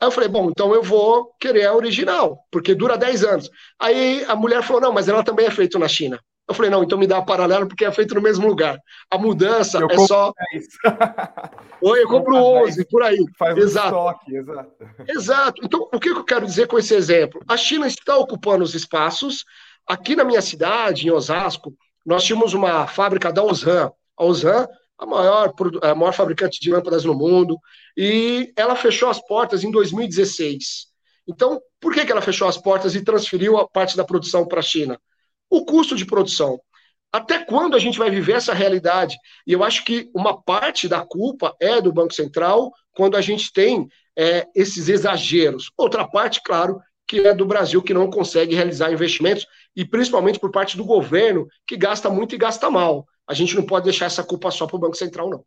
Aí 0.00 0.06
eu 0.06 0.12
falei, 0.12 0.28
bom, 0.28 0.50
então 0.50 0.74
eu 0.74 0.82
vou 0.82 1.32
querer 1.40 1.66
a 1.66 1.74
original, 1.74 2.44
porque 2.50 2.74
dura 2.74 2.98
10 2.98 3.24
anos. 3.24 3.50
Aí 3.78 4.24
a 4.28 4.36
mulher 4.36 4.62
falou, 4.62 4.82
não, 4.82 4.92
mas 4.92 5.08
ela 5.08 5.22
também 5.22 5.46
é 5.46 5.50
feita 5.50 5.78
na 5.78 5.88
China. 5.88 6.20
Eu 6.48 6.54
falei, 6.54 6.70
não, 6.70 6.84
então 6.84 6.96
me 6.96 7.08
dá 7.08 7.18
a 7.18 7.24
paralela 7.24 7.66
porque 7.66 7.84
é 7.84 7.90
feito 7.90 8.14
no 8.14 8.20
mesmo 8.20 8.46
lugar. 8.46 8.78
A 9.10 9.18
mudança 9.18 9.78
eu 9.78 9.88
é 9.90 9.98
só. 10.06 10.32
Oi, 11.82 12.02
eu 12.02 12.08
compro 12.08 12.36
11, 12.36 12.84
por 12.88 13.02
aí. 13.02 13.18
Faz 13.36 13.56
exato. 13.56 13.96
Um 13.96 14.08
estoque, 14.08 14.36
exato. 14.36 14.72
Exato. 15.08 15.62
Então, 15.64 15.88
o 15.92 15.98
que 15.98 16.10
eu 16.10 16.22
quero 16.22 16.46
dizer 16.46 16.68
com 16.68 16.78
esse 16.78 16.94
exemplo? 16.94 17.42
A 17.48 17.56
China 17.56 17.86
está 17.88 18.16
ocupando 18.16 18.62
os 18.62 18.74
espaços. 18.74 19.44
Aqui 19.88 20.14
na 20.14 20.24
minha 20.24 20.40
cidade, 20.40 21.08
em 21.08 21.10
Osasco, 21.10 21.74
nós 22.04 22.22
tínhamos 22.22 22.54
uma 22.54 22.86
fábrica 22.86 23.32
da 23.32 23.42
Osram. 23.42 23.92
A 24.16 24.24
Osram, 24.24 24.68
a 24.98 25.06
maior, 25.06 25.52
a 25.82 25.94
maior 25.94 26.12
fabricante 26.12 26.60
de 26.60 26.70
lâmpadas 26.70 27.04
no 27.04 27.14
mundo, 27.14 27.58
e 27.96 28.52
ela 28.56 28.76
fechou 28.76 29.08
as 29.08 29.20
portas 29.20 29.64
em 29.64 29.70
2016. 29.70 30.86
Então, 31.28 31.60
por 31.80 31.92
que, 31.92 32.04
que 32.04 32.12
ela 32.12 32.22
fechou 32.22 32.48
as 32.48 32.56
portas 32.56 32.94
e 32.94 33.04
transferiu 33.04 33.58
a 33.58 33.68
parte 33.68 33.96
da 33.96 34.04
produção 34.04 34.46
para 34.46 34.60
a 34.60 34.62
China? 34.62 35.00
O 35.50 35.64
custo 35.64 35.96
de 35.96 36.04
produção. 36.04 36.58
Até 37.12 37.44
quando 37.44 37.74
a 37.74 37.78
gente 37.78 37.98
vai 37.98 38.10
viver 38.10 38.34
essa 38.34 38.52
realidade? 38.52 39.16
E 39.46 39.52
eu 39.52 39.64
acho 39.64 39.84
que 39.84 40.10
uma 40.14 40.40
parte 40.42 40.88
da 40.88 41.04
culpa 41.04 41.54
é 41.60 41.80
do 41.80 41.92
Banco 41.92 42.12
Central 42.12 42.72
quando 42.92 43.16
a 43.16 43.20
gente 43.20 43.52
tem 43.52 43.88
é, 44.16 44.46
esses 44.54 44.88
exageros. 44.88 45.70
Outra 45.76 46.06
parte, 46.06 46.42
claro, 46.42 46.80
que 47.06 47.20
é 47.20 47.34
do 47.34 47.46
Brasil 47.46 47.82
que 47.82 47.94
não 47.94 48.10
consegue 48.10 48.54
realizar 48.54 48.92
investimentos 48.92 49.46
e 49.74 49.84
principalmente 49.84 50.38
por 50.38 50.50
parte 50.50 50.76
do 50.76 50.84
governo 50.84 51.46
que 51.66 51.76
gasta 51.76 52.10
muito 52.10 52.34
e 52.34 52.38
gasta 52.38 52.70
mal. 52.70 53.06
A 53.26 53.34
gente 53.34 53.56
não 53.56 53.64
pode 53.66 53.84
deixar 53.84 54.06
essa 54.06 54.22
culpa 54.22 54.50
só 54.50 54.66
para 54.66 54.76
o 54.76 54.80
Banco 54.80 54.96
Central, 54.96 55.28
não. 55.28 55.44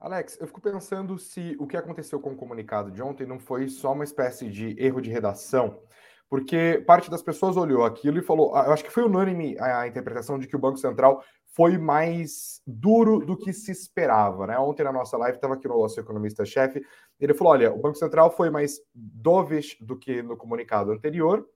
Alex, 0.00 0.38
eu 0.40 0.46
fico 0.46 0.60
pensando 0.60 1.18
se 1.18 1.54
o 1.60 1.66
que 1.66 1.76
aconteceu 1.76 2.18
com 2.18 2.32
o 2.32 2.36
comunicado 2.36 2.90
de 2.90 3.02
ontem 3.02 3.26
não 3.26 3.38
foi 3.38 3.68
só 3.68 3.92
uma 3.92 4.02
espécie 4.02 4.48
de 4.48 4.74
erro 4.82 5.00
de 5.00 5.10
redação, 5.10 5.82
porque 6.26 6.82
parte 6.86 7.10
das 7.10 7.22
pessoas 7.22 7.56
olhou 7.56 7.84
aquilo 7.84 8.18
e 8.18 8.22
falou, 8.22 8.56
ah, 8.56 8.64
eu 8.66 8.72
acho 8.72 8.82
que 8.82 8.90
foi 8.90 9.04
unânime 9.04 9.58
a 9.60 9.86
interpretação 9.86 10.38
de 10.38 10.48
que 10.48 10.56
o 10.56 10.58
Banco 10.58 10.78
Central 10.78 11.22
foi 11.54 11.76
mais 11.76 12.62
duro 12.66 13.18
do 13.18 13.36
que 13.36 13.52
se 13.52 13.70
esperava, 13.70 14.46
né? 14.46 14.58
Ontem 14.58 14.84
na 14.84 14.92
nossa 14.92 15.18
live 15.18 15.36
estava 15.36 15.54
aqui 15.54 15.68
o 15.68 15.78
nosso 15.78 16.00
economista-chefe, 16.00 16.82
ele 17.18 17.34
falou, 17.34 17.52
olha, 17.52 17.70
o 17.70 17.78
Banco 17.78 17.98
Central 17.98 18.30
foi 18.30 18.48
mais 18.48 18.80
dovish 18.94 19.76
do 19.80 19.98
que 19.98 20.22
no 20.22 20.36
comunicado 20.36 20.92
anterior, 20.92 21.46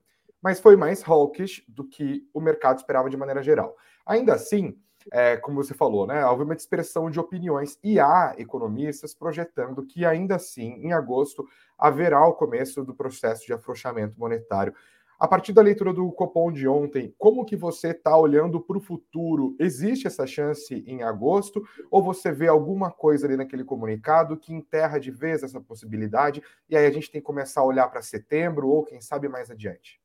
mas 0.44 0.60
foi 0.60 0.76
mais 0.76 1.02
hawkish 1.02 1.64
do 1.66 1.82
que 1.82 2.28
o 2.34 2.38
mercado 2.38 2.76
esperava 2.76 3.08
de 3.08 3.16
maneira 3.16 3.42
geral. 3.42 3.74
Ainda 4.04 4.34
assim, 4.34 4.76
é, 5.10 5.38
como 5.38 5.64
você 5.64 5.72
falou, 5.72 6.06
né, 6.06 6.22
houve 6.26 6.42
uma 6.42 6.54
dispersão 6.54 7.10
de 7.10 7.18
opiniões 7.18 7.78
e 7.82 7.98
há 7.98 8.34
economistas 8.36 9.14
projetando 9.14 9.86
que 9.86 10.04
ainda 10.04 10.36
assim, 10.36 10.74
em 10.82 10.92
agosto, 10.92 11.48
haverá 11.78 12.22
o 12.26 12.34
começo 12.34 12.84
do 12.84 12.94
processo 12.94 13.46
de 13.46 13.54
afrouxamento 13.54 14.20
monetário. 14.20 14.74
A 15.18 15.26
partir 15.26 15.54
da 15.54 15.62
leitura 15.62 15.94
do 15.94 16.12
Copom 16.12 16.52
de 16.52 16.68
ontem, 16.68 17.14
como 17.16 17.46
que 17.46 17.56
você 17.56 17.92
está 17.92 18.14
olhando 18.14 18.60
para 18.60 18.76
o 18.76 18.82
futuro? 18.82 19.56
Existe 19.58 20.06
essa 20.06 20.26
chance 20.26 20.84
em 20.86 21.02
agosto? 21.02 21.62
Ou 21.90 22.02
você 22.02 22.30
vê 22.30 22.48
alguma 22.48 22.90
coisa 22.90 23.26
ali 23.26 23.36
naquele 23.36 23.64
comunicado 23.64 24.36
que 24.36 24.52
enterra 24.52 24.98
de 24.98 25.10
vez 25.10 25.42
essa 25.42 25.60
possibilidade? 25.60 26.42
E 26.68 26.76
aí 26.76 26.84
a 26.84 26.90
gente 26.90 27.10
tem 27.10 27.22
que 27.22 27.26
começar 27.26 27.62
a 27.62 27.64
olhar 27.64 27.88
para 27.88 28.02
setembro 28.02 28.68
ou 28.68 28.84
quem 28.84 29.00
sabe 29.00 29.26
mais 29.26 29.50
adiante? 29.50 30.03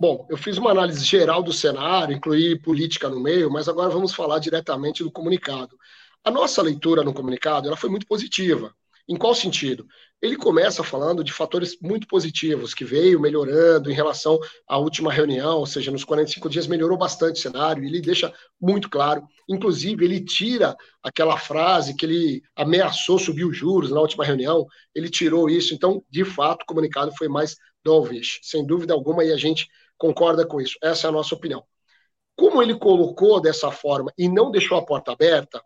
Bom, 0.00 0.26
eu 0.30 0.36
fiz 0.36 0.56
uma 0.58 0.70
análise 0.70 1.04
geral 1.04 1.42
do 1.42 1.52
cenário, 1.52 2.14
incluí 2.14 2.56
política 2.60 3.08
no 3.08 3.20
meio, 3.20 3.50
mas 3.50 3.68
agora 3.68 3.90
vamos 3.90 4.14
falar 4.14 4.38
diretamente 4.38 5.02
do 5.02 5.10
comunicado. 5.10 5.76
A 6.24 6.30
nossa 6.30 6.62
leitura 6.62 7.02
no 7.02 7.12
comunicado 7.12 7.66
ela 7.66 7.76
foi 7.76 7.90
muito 7.90 8.06
positiva. 8.06 8.72
Em 9.08 9.16
qual 9.16 9.34
sentido? 9.34 9.86
Ele 10.22 10.36
começa 10.36 10.84
falando 10.84 11.24
de 11.24 11.32
fatores 11.32 11.78
muito 11.80 12.06
positivos, 12.06 12.74
que 12.74 12.84
veio 12.84 13.18
melhorando 13.18 13.90
em 13.90 13.94
relação 13.94 14.38
à 14.68 14.78
última 14.78 15.12
reunião, 15.12 15.58
ou 15.58 15.66
seja, 15.66 15.90
nos 15.90 16.04
45 16.04 16.48
dias 16.48 16.66
melhorou 16.68 16.98
bastante 16.98 17.36
o 17.36 17.42
cenário, 17.42 17.82
ele 17.82 18.00
deixa 18.00 18.32
muito 18.60 18.88
claro. 18.90 19.22
Inclusive, 19.48 20.04
ele 20.04 20.24
tira 20.24 20.76
aquela 21.02 21.36
frase 21.38 21.96
que 21.96 22.04
ele 22.06 22.42
ameaçou 22.54 23.18
subir 23.18 23.44
os 23.44 23.56
juros 23.56 23.90
na 23.90 24.00
última 24.00 24.24
reunião, 24.24 24.64
ele 24.94 25.08
tirou 25.08 25.48
isso. 25.48 25.74
Então, 25.74 26.04
de 26.08 26.24
fato, 26.24 26.62
o 26.62 26.66
comunicado 26.66 27.10
foi 27.16 27.28
mais 27.28 27.56
dovish, 27.82 28.40
sem 28.42 28.66
dúvida 28.66 28.92
alguma, 28.92 29.24
e 29.24 29.32
a 29.32 29.36
gente 29.36 29.66
concorda 29.98 30.46
com 30.46 30.60
isso. 30.60 30.78
Essa 30.82 31.06
é 31.06 31.10
a 31.10 31.12
nossa 31.12 31.34
opinião. 31.34 31.64
Como 32.36 32.62
ele 32.62 32.78
colocou 32.78 33.40
dessa 33.40 33.70
forma 33.70 34.12
e 34.16 34.28
não 34.28 34.50
deixou 34.50 34.78
a 34.78 34.84
porta 34.84 35.12
aberta, 35.12 35.60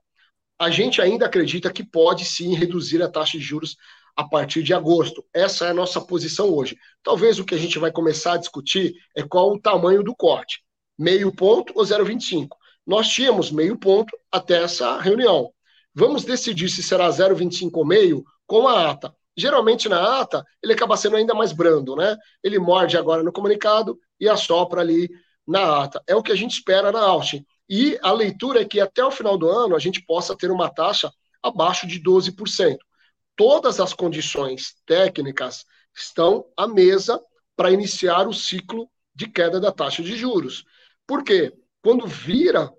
a 0.58 0.70
gente 0.70 1.02
ainda 1.02 1.26
acredita 1.26 1.72
que 1.72 1.84
pode 1.84 2.24
sim 2.24 2.54
reduzir 2.54 3.02
a 3.02 3.10
taxa 3.10 3.36
de 3.36 3.44
juros 3.44 3.76
a 4.16 4.24
partir 4.24 4.62
de 4.62 4.72
agosto. 4.72 5.24
Essa 5.34 5.66
é 5.66 5.70
a 5.70 5.74
nossa 5.74 6.00
posição 6.00 6.50
hoje. 6.50 6.76
Talvez 7.02 7.38
o 7.38 7.44
que 7.44 7.54
a 7.54 7.58
gente 7.58 7.78
vai 7.78 7.90
começar 7.90 8.34
a 8.34 8.38
discutir 8.38 8.94
é 9.16 9.22
qual 9.22 9.52
o 9.52 9.60
tamanho 9.60 10.02
do 10.02 10.14
corte: 10.14 10.62
meio 10.98 11.34
ponto 11.34 11.72
ou 11.76 11.84
0,25. 11.84 12.48
Nós 12.86 13.08
tínhamos 13.08 13.50
meio 13.50 13.78
ponto 13.78 14.16
até 14.30 14.62
essa 14.62 14.98
reunião. 14.98 15.52
Vamos 15.94 16.24
decidir 16.24 16.68
se 16.68 16.82
será 16.82 17.08
0,25 17.08 17.70
ou 17.74 17.86
meio 17.86 18.24
com 18.46 18.66
a 18.66 18.90
ata. 18.90 19.14
Geralmente 19.36 19.88
na 19.88 20.20
ata, 20.20 20.44
ele 20.62 20.74
acaba 20.74 20.96
sendo 20.96 21.16
ainda 21.16 21.34
mais 21.34 21.52
brando, 21.52 21.96
né? 21.96 22.16
Ele 22.42 22.58
morde 22.58 22.96
agora 22.96 23.22
no 23.22 23.32
comunicado 23.32 23.98
e 24.22 24.28
assopra 24.28 24.80
ali 24.80 25.10
na 25.44 25.82
ata. 25.82 26.00
É 26.06 26.14
o 26.14 26.22
que 26.22 26.30
a 26.30 26.36
gente 26.36 26.52
espera 26.52 26.92
na 26.92 27.00
Austin. 27.00 27.44
E 27.68 27.98
a 28.02 28.12
leitura 28.12 28.62
é 28.62 28.64
que 28.64 28.78
até 28.78 29.04
o 29.04 29.10
final 29.10 29.36
do 29.36 29.50
ano 29.50 29.74
a 29.74 29.80
gente 29.80 30.00
possa 30.00 30.36
ter 30.36 30.48
uma 30.48 30.72
taxa 30.72 31.12
abaixo 31.42 31.88
de 31.88 32.00
12%. 32.00 32.78
Todas 33.34 33.80
as 33.80 33.92
condições 33.92 34.76
técnicas 34.86 35.64
estão 35.92 36.44
à 36.56 36.68
mesa 36.68 37.20
para 37.56 37.72
iniciar 37.72 38.28
o 38.28 38.32
ciclo 38.32 38.88
de 39.12 39.26
queda 39.26 39.58
da 39.58 39.72
taxa 39.72 40.04
de 40.04 40.16
juros. 40.16 40.64
Por 41.04 41.24
quê? 41.24 41.52
Quando 41.82 42.06
vira 42.06 42.72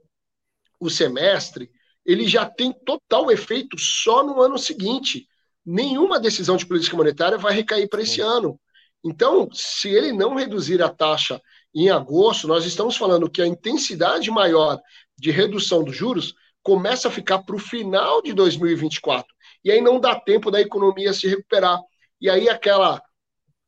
o 0.79 0.89
semestre, 0.89 1.69
ele 2.05 2.25
já 2.25 2.45
tem 2.45 2.71
total 2.71 3.29
efeito 3.29 3.77
só 3.77 4.23
no 4.23 4.41
ano 4.41 4.57
seguinte. 4.57 5.27
Nenhuma 5.65 6.21
decisão 6.21 6.55
de 6.55 6.65
política 6.65 6.95
monetária 6.95 7.37
vai 7.37 7.53
recair 7.53 7.89
para 7.89 8.01
esse 8.01 8.21
ano. 8.21 8.57
Então, 9.03 9.49
se 9.51 9.89
ele 9.89 10.13
não 10.13 10.35
reduzir 10.35 10.81
a 10.81 10.89
taxa 10.89 11.41
em 11.75 11.89
agosto, 11.89 12.47
nós 12.47 12.65
estamos 12.65 12.95
falando 12.95 13.29
que 13.29 13.41
a 13.41 13.47
intensidade 13.47 14.31
maior 14.31 14.79
de 15.17 15.31
redução 15.31 15.83
dos 15.83 15.95
juros 15.95 16.33
começa 16.61 17.09
a 17.09 17.11
ficar 17.11 17.43
para 17.43 17.55
o 17.55 17.59
final 17.59 18.21
de 18.21 18.33
2024. 18.33 19.27
E 19.63 19.71
aí 19.71 19.81
não 19.81 19.99
dá 19.99 20.19
tempo 20.19 20.49
da 20.49 20.61
economia 20.61 21.13
se 21.13 21.27
recuperar. 21.27 21.79
E 22.21 22.29
aí 22.29 22.47
aquela, 22.47 23.01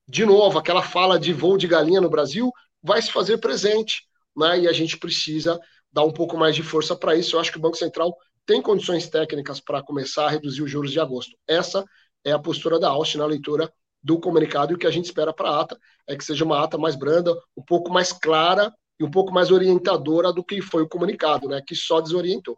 de 0.08 0.26
novo, 0.26 0.58
aquela 0.58 0.82
fala 0.82 1.20
de 1.20 1.34
voo 1.34 1.58
de 1.58 1.68
galinha 1.68 2.00
no 2.00 2.10
Brasil 2.10 2.52
vai 2.82 3.02
se 3.02 3.12
fazer 3.12 3.38
presente. 3.40 4.04
Né? 4.36 4.62
E 4.62 4.68
a 4.68 4.74
gente 4.74 4.98
precisa 4.98 5.60
dar 5.92 6.04
um 6.04 6.12
pouco 6.12 6.38
mais 6.38 6.56
de 6.56 6.64
força 6.64 6.96
para 6.96 7.16
isso. 7.16 7.36
Eu 7.36 7.40
acho 7.42 7.52
que 7.52 7.58
o 7.58 7.62
Banco 7.62 7.78
Central 7.78 8.16
tem 8.46 8.62
condições 8.62 9.10
técnicas 9.10 9.60
para 9.60 9.84
começar 9.84 10.28
a 10.28 10.30
reduzir 10.30 10.62
os 10.62 10.72
juros 10.72 10.92
de 10.92 11.00
agosto. 11.00 11.36
Essa 11.48 11.84
é 12.24 12.32
a 12.32 12.40
postura 12.40 12.80
da 12.80 12.90
Austin 12.90 13.18
na 13.18 13.26
leitura 13.26 13.72
do 14.06 14.20
comunicado 14.20 14.72
e 14.72 14.76
o 14.76 14.78
que 14.78 14.86
a 14.86 14.92
gente 14.92 15.06
espera 15.06 15.34
para 15.34 15.50
a 15.50 15.62
ata 15.62 15.80
é 16.08 16.16
que 16.16 16.24
seja 16.24 16.46
uma 16.46 16.64
ata 16.64 16.78
mais 16.78 16.96
branda, 16.96 17.36
um 17.58 17.64
pouco 17.64 17.92
mais 17.92 18.14
clara 18.14 18.72
e 19.00 19.04
um 19.04 19.10
pouco 19.10 19.34
mais 19.34 19.50
orientadora 19.50 20.32
do 20.32 20.44
que 20.44 20.62
foi 20.62 20.84
o 20.84 20.88
comunicado, 20.88 21.50
né, 21.50 21.60
que 21.66 21.76
só 21.76 22.00
desorientou. 22.00 22.56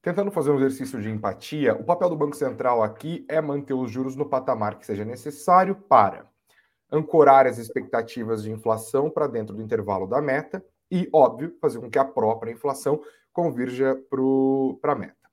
Tentando 0.00 0.30
fazer 0.30 0.52
um 0.52 0.56
exercício 0.56 1.02
de 1.02 1.10
empatia, 1.10 1.74
o 1.74 1.82
papel 1.82 2.10
do 2.10 2.16
Banco 2.16 2.36
Central 2.36 2.80
aqui 2.80 3.26
é 3.28 3.40
manter 3.40 3.74
os 3.74 3.90
juros 3.90 4.14
no 4.14 4.28
patamar 4.28 4.78
que 4.78 4.86
seja 4.86 5.04
necessário 5.04 5.74
para 5.74 6.30
ancorar 6.92 7.48
as 7.48 7.58
expectativas 7.58 8.44
de 8.44 8.52
inflação 8.52 9.10
para 9.10 9.26
dentro 9.26 9.56
do 9.56 9.62
intervalo 9.62 10.06
da 10.06 10.22
meta 10.22 10.64
e, 10.88 11.08
óbvio, 11.12 11.56
fazer 11.60 11.80
com 11.80 11.90
que 11.90 11.98
a 11.98 12.04
própria 12.04 12.52
inflação 12.52 13.02
convirja 13.32 13.98
para 14.80 14.92
a 14.92 14.94
meta. 14.94 15.23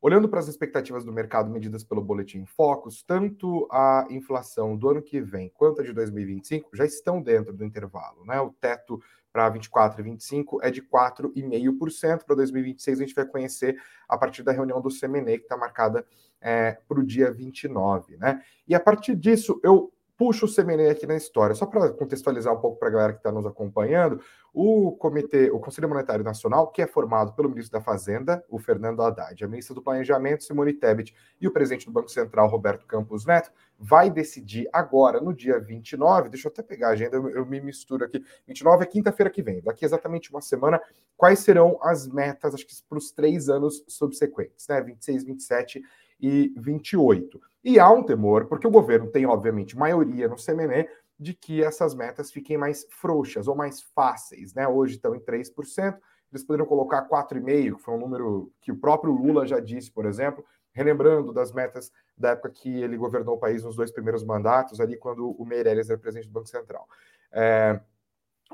Olhando 0.00 0.28
para 0.28 0.38
as 0.38 0.46
expectativas 0.46 1.04
do 1.04 1.12
mercado 1.12 1.50
medidas 1.50 1.82
pelo 1.82 2.00
Boletim 2.00 2.44
Focus, 2.44 3.02
tanto 3.02 3.66
a 3.68 4.06
inflação 4.10 4.76
do 4.76 4.90
ano 4.90 5.02
que 5.02 5.20
vem 5.20 5.50
quanto 5.52 5.80
a 5.80 5.84
de 5.84 5.92
2025 5.92 6.70
já 6.76 6.84
estão 6.84 7.20
dentro 7.20 7.52
do 7.52 7.64
intervalo. 7.64 8.24
Né? 8.24 8.40
O 8.40 8.50
teto 8.50 9.02
para 9.32 9.48
24 9.48 10.00
e 10.00 10.04
25 10.04 10.62
é 10.62 10.70
de 10.70 10.82
4,5%. 10.82 12.24
Para 12.24 12.36
2026, 12.36 12.98
a 12.98 13.02
gente 13.02 13.14
vai 13.14 13.26
conhecer 13.26 13.76
a 14.08 14.16
partir 14.16 14.44
da 14.44 14.52
reunião 14.52 14.80
do 14.80 14.88
CMNE, 14.88 15.38
que 15.38 15.44
está 15.44 15.56
marcada 15.56 16.06
é, 16.40 16.78
para 16.86 17.00
o 17.00 17.04
dia 17.04 17.32
29. 17.32 18.16
Né? 18.18 18.40
E 18.68 18.76
a 18.76 18.80
partir 18.80 19.16
disso, 19.16 19.60
eu 19.64 19.92
puxo 20.18 20.46
o 20.46 20.52
CMNE 20.52 20.88
aqui 20.88 21.06
na 21.06 21.16
história, 21.16 21.54
só 21.54 21.64
para 21.64 21.90
contextualizar 21.90 22.52
um 22.52 22.60
pouco 22.60 22.76
para 22.76 22.88
a 22.88 22.90
galera 22.90 23.12
que 23.12 23.20
está 23.20 23.30
nos 23.30 23.46
acompanhando, 23.46 24.20
o 24.52 24.90
comitê, 24.96 25.48
o 25.48 25.60
Conselho 25.60 25.88
Monetário 25.88 26.24
Nacional, 26.24 26.72
que 26.72 26.82
é 26.82 26.88
formado 26.88 27.32
pelo 27.34 27.48
ministro 27.48 27.78
da 27.78 27.80
Fazenda, 27.80 28.44
o 28.48 28.58
Fernando 28.58 29.00
Haddad, 29.00 29.44
a 29.44 29.46
ministra 29.46 29.76
do 29.76 29.80
Planejamento, 29.80 30.42
Simone 30.42 30.72
Tebet, 30.72 31.14
e 31.40 31.46
o 31.46 31.52
presidente 31.52 31.86
do 31.86 31.92
Banco 31.92 32.10
Central, 32.10 32.48
Roberto 32.48 32.84
Campos 32.84 33.24
Neto, 33.24 33.52
vai 33.78 34.10
decidir 34.10 34.68
agora, 34.72 35.20
no 35.20 35.32
dia 35.32 35.60
29, 35.60 36.30
deixa 36.30 36.48
eu 36.48 36.52
até 36.52 36.64
pegar 36.64 36.88
a 36.88 36.92
agenda, 36.92 37.16
eu, 37.16 37.30
eu 37.30 37.46
me 37.46 37.60
misturo 37.60 38.04
aqui, 38.04 38.20
29 38.44 38.82
é 38.82 38.86
quinta-feira 38.86 39.30
que 39.30 39.40
vem, 39.40 39.62
daqui 39.62 39.84
exatamente 39.84 40.32
uma 40.32 40.40
semana, 40.40 40.80
quais 41.16 41.38
serão 41.38 41.78
as 41.80 42.08
metas, 42.08 42.54
acho 42.54 42.66
que 42.66 42.74
para 42.88 42.98
os 42.98 43.12
três 43.12 43.48
anos 43.48 43.84
subsequentes, 43.86 44.66
né, 44.66 44.80
26, 44.80 45.22
27 45.22 45.80
e 46.20 46.52
28. 46.56 47.40
E 47.64 47.78
há 47.78 47.90
um 47.90 48.02
temor, 48.02 48.46
porque 48.46 48.66
o 48.66 48.70
governo 48.70 49.10
tem, 49.10 49.26
obviamente, 49.26 49.76
maioria 49.76 50.28
no 50.28 50.36
CMNE, 50.36 50.88
de 51.18 51.34
que 51.34 51.62
essas 51.62 51.94
metas 51.94 52.30
fiquem 52.30 52.56
mais 52.56 52.86
frouxas 52.90 53.48
ou 53.48 53.56
mais 53.56 53.82
fáceis. 53.94 54.54
Né? 54.54 54.66
Hoje 54.68 54.94
estão 54.94 55.14
em 55.14 55.20
3%, 55.20 55.98
eles 56.30 56.44
poderiam 56.44 56.66
colocar 56.66 57.08
4,5%, 57.08 57.76
que 57.76 57.82
foi 57.82 57.94
um 57.94 57.98
número 57.98 58.52
que 58.60 58.70
o 58.70 58.76
próprio 58.76 59.12
Lula 59.12 59.46
já 59.46 59.58
disse, 59.58 59.90
por 59.90 60.06
exemplo, 60.06 60.44
relembrando 60.72 61.32
das 61.32 61.52
metas 61.52 61.90
da 62.16 62.30
época 62.30 62.50
que 62.50 62.82
ele 62.82 62.96
governou 62.96 63.34
o 63.34 63.38
país 63.38 63.64
nos 63.64 63.74
dois 63.74 63.90
primeiros 63.90 64.22
mandatos, 64.22 64.80
ali 64.80 64.96
quando 64.96 65.30
o 65.30 65.44
Meirelles 65.44 65.90
era 65.90 65.98
presidente 65.98 66.28
do 66.28 66.32
Banco 66.32 66.48
Central. 66.48 66.86
É, 67.32 67.80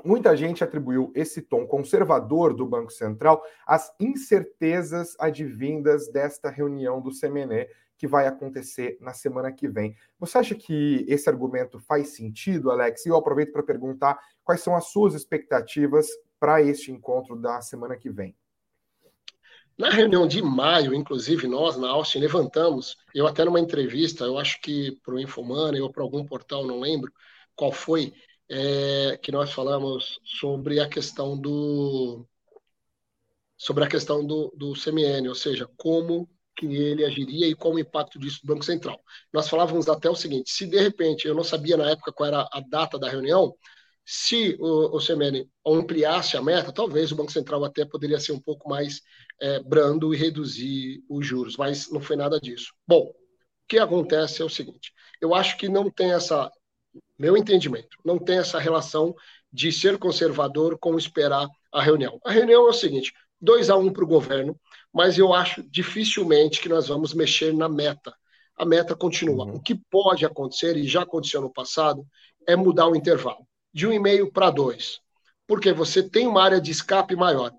muita 0.03 0.35
gente 0.35 0.63
atribuiu 0.63 1.11
esse 1.15 1.41
tom 1.41 1.65
conservador 1.65 2.53
do 2.53 2.65
Banco 2.65 2.91
Central 2.91 3.43
às 3.65 3.93
incertezas 3.99 5.15
advindas 5.19 6.11
desta 6.11 6.49
reunião 6.49 7.01
do 7.01 7.11
CMNE, 7.11 7.67
que 7.97 8.07
vai 8.07 8.27
acontecer 8.27 8.97
na 8.99 9.13
semana 9.13 9.51
que 9.51 9.67
vem. 9.67 9.95
Você 10.19 10.37
acha 10.37 10.55
que 10.55 11.05
esse 11.07 11.29
argumento 11.29 11.79
faz 11.79 12.09
sentido, 12.09 12.69
Alex? 12.69 13.05
E 13.05 13.09
eu 13.09 13.15
aproveito 13.15 13.53
para 13.53 13.63
perguntar 13.63 14.19
quais 14.43 14.61
são 14.61 14.75
as 14.75 14.87
suas 14.87 15.13
expectativas 15.13 16.07
para 16.39 16.61
este 16.61 16.91
encontro 16.91 17.35
da 17.35 17.61
semana 17.61 17.95
que 17.95 18.09
vem? 18.09 18.35
Na 19.77 19.89
reunião 19.89 20.25
de 20.25 20.41
maio, 20.41 20.93
inclusive, 20.93 21.47
nós 21.47 21.75
na 21.75 21.89
Austin 21.89 22.19
levantamos, 22.19 22.95
eu 23.13 23.27
até 23.27 23.43
numa 23.43 23.59
entrevista, 23.59 24.23
eu 24.23 24.37
acho 24.37 24.61
que 24.61 24.97
para 25.03 25.15
o 25.15 25.19
Infomoney 25.19 25.81
ou 25.81 25.91
para 25.91 26.01
algum 26.01 26.25
portal, 26.25 26.65
não 26.65 26.79
lembro 26.79 27.11
qual 27.57 27.73
foi, 27.73 28.13
é, 28.49 29.17
que 29.17 29.31
nós 29.31 29.51
falamos 29.51 30.19
sobre 30.23 30.79
a 30.79 30.87
questão 30.87 31.37
do 31.37 32.25
sobre 33.57 33.83
a 33.85 33.87
questão 33.87 34.25
do, 34.25 34.53
do 34.55 34.73
CMN, 34.73 35.29
ou 35.29 35.35
seja, 35.35 35.67
como 35.77 36.29
que 36.55 36.65
ele 36.65 37.05
agiria 37.05 37.47
e 37.47 37.55
qual 37.55 37.73
o 37.73 37.79
impacto 37.79 38.17
disso 38.19 38.39
no 38.43 38.53
Banco 38.53 38.65
Central. 38.65 38.99
Nós 39.33 39.49
falávamos 39.49 39.89
até 39.89 40.09
o 40.09 40.15
seguinte: 40.15 40.51
se 40.51 40.65
de 40.65 40.79
repente 40.79 41.27
eu 41.27 41.35
não 41.35 41.43
sabia 41.43 41.77
na 41.77 41.91
época 41.91 42.13
qual 42.13 42.27
era 42.27 42.47
a 42.51 42.59
data 42.61 42.97
da 42.97 43.09
reunião, 43.09 43.55
se 44.05 44.55
o, 44.59 44.95
o 44.95 44.99
CMN 44.99 45.49
ampliasse 45.65 46.37
a 46.37 46.41
meta, 46.41 46.71
talvez 46.71 47.11
o 47.11 47.15
Banco 47.15 47.31
Central 47.31 47.63
até 47.63 47.83
poderia 47.85 48.19
ser 48.19 48.31
um 48.31 48.39
pouco 48.39 48.69
mais 48.69 49.01
é, 49.41 49.59
brando 49.59 50.13
e 50.13 50.17
reduzir 50.17 51.03
os 51.09 51.25
juros, 51.25 51.57
mas 51.57 51.91
não 51.91 51.99
foi 51.99 52.15
nada 52.15 52.39
disso. 52.39 52.73
Bom, 52.87 53.03
o 53.05 53.13
que 53.67 53.79
acontece 53.79 54.41
é 54.41 54.45
o 54.45 54.49
seguinte: 54.49 54.93
eu 55.19 55.33
acho 55.33 55.57
que 55.57 55.67
não 55.67 55.89
tem 55.89 56.13
essa, 56.13 56.51
meu 57.17 57.37
entendimento, 57.37 57.97
não 58.03 58.17
tem 58.17 58.37
essa 58.37 58.59
relação 58.59 59.15
de 59.51 59.71
ser 59.71 59.97
conservador 59.97 60.77
com 60.77 60.97
esperar 60.97 61.47
a 61.71 61.81
reunião. 61.81 62.19
A 62.25 62.31
reunião 62.31 62.65
é 62.67 62.69
o 62.69 62.73
seguinte: 62.73 63.13
2 63.39 63.69
a 63.69 63.77
1 63.77 63.85
um 63.85 63.93
para 63.93 64.03
o 64.03 64.07
governo, 64.07 64.59
mas 64.93 65.17
eu 65.17 65.33
acho 65.33 65.63
dificilmente 65.63 66.61
que 66.61 66.69
nós 66.69 66.87
vamos 66.87 67.13
mexer 67.13 67.53
na 67.53 67.69
meta. 67.69 68.13
A 68.57 68.65
meta 68.65 68.95
continua. 68.95 69.45
Uhum. 69.45 69.55
O 69.55 69.61
que 69.61 69.75
pode 69.75 70.25
acontecer, 70.25 70.77
e 70.77 70.87
já 70.87 71.01
aconteceu 71.03 71.41
no 71.41 71.51
passado, 71.51 72.05
é 72.47 72.55
mudar 72.55 72.87
o 72.87 72.95
intervalo 72.95 73.45
de 73.73 73.87
1,5 73.87 74.31
para 74.31 74.49
2, 74.49 75.01
porque 75.45 75.73
você 75.73 76.01
tem 76.01 76.27
uma 76.27 76.41
área 76.41 76.61
de 76.61 76.71
escape 76.71 77.15
maior. 77.15 77.51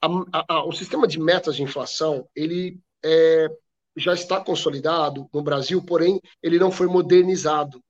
A, 0.00 0.06
a, 0.32 0.44
a, 0.54 0.64
o 0.64 0.72
sistema 0.72 1.06
de 1.06 1.20
metas 1.20 1.54
de 1.54 1.62
inflação, 1.62 2.28
ele 2.34 2.80
é, 3.04 3.48
já 3.96 4.12
está 4.12 4.40
consolidado 4.40 5.28
no 5.32 5.42
Brasil, 5.42 5.80
porém, 5.84 6.20
ele 6.42 6.58
não 6.58 6.72
foi 6.72 6.88
modernizado. 6.88 7.80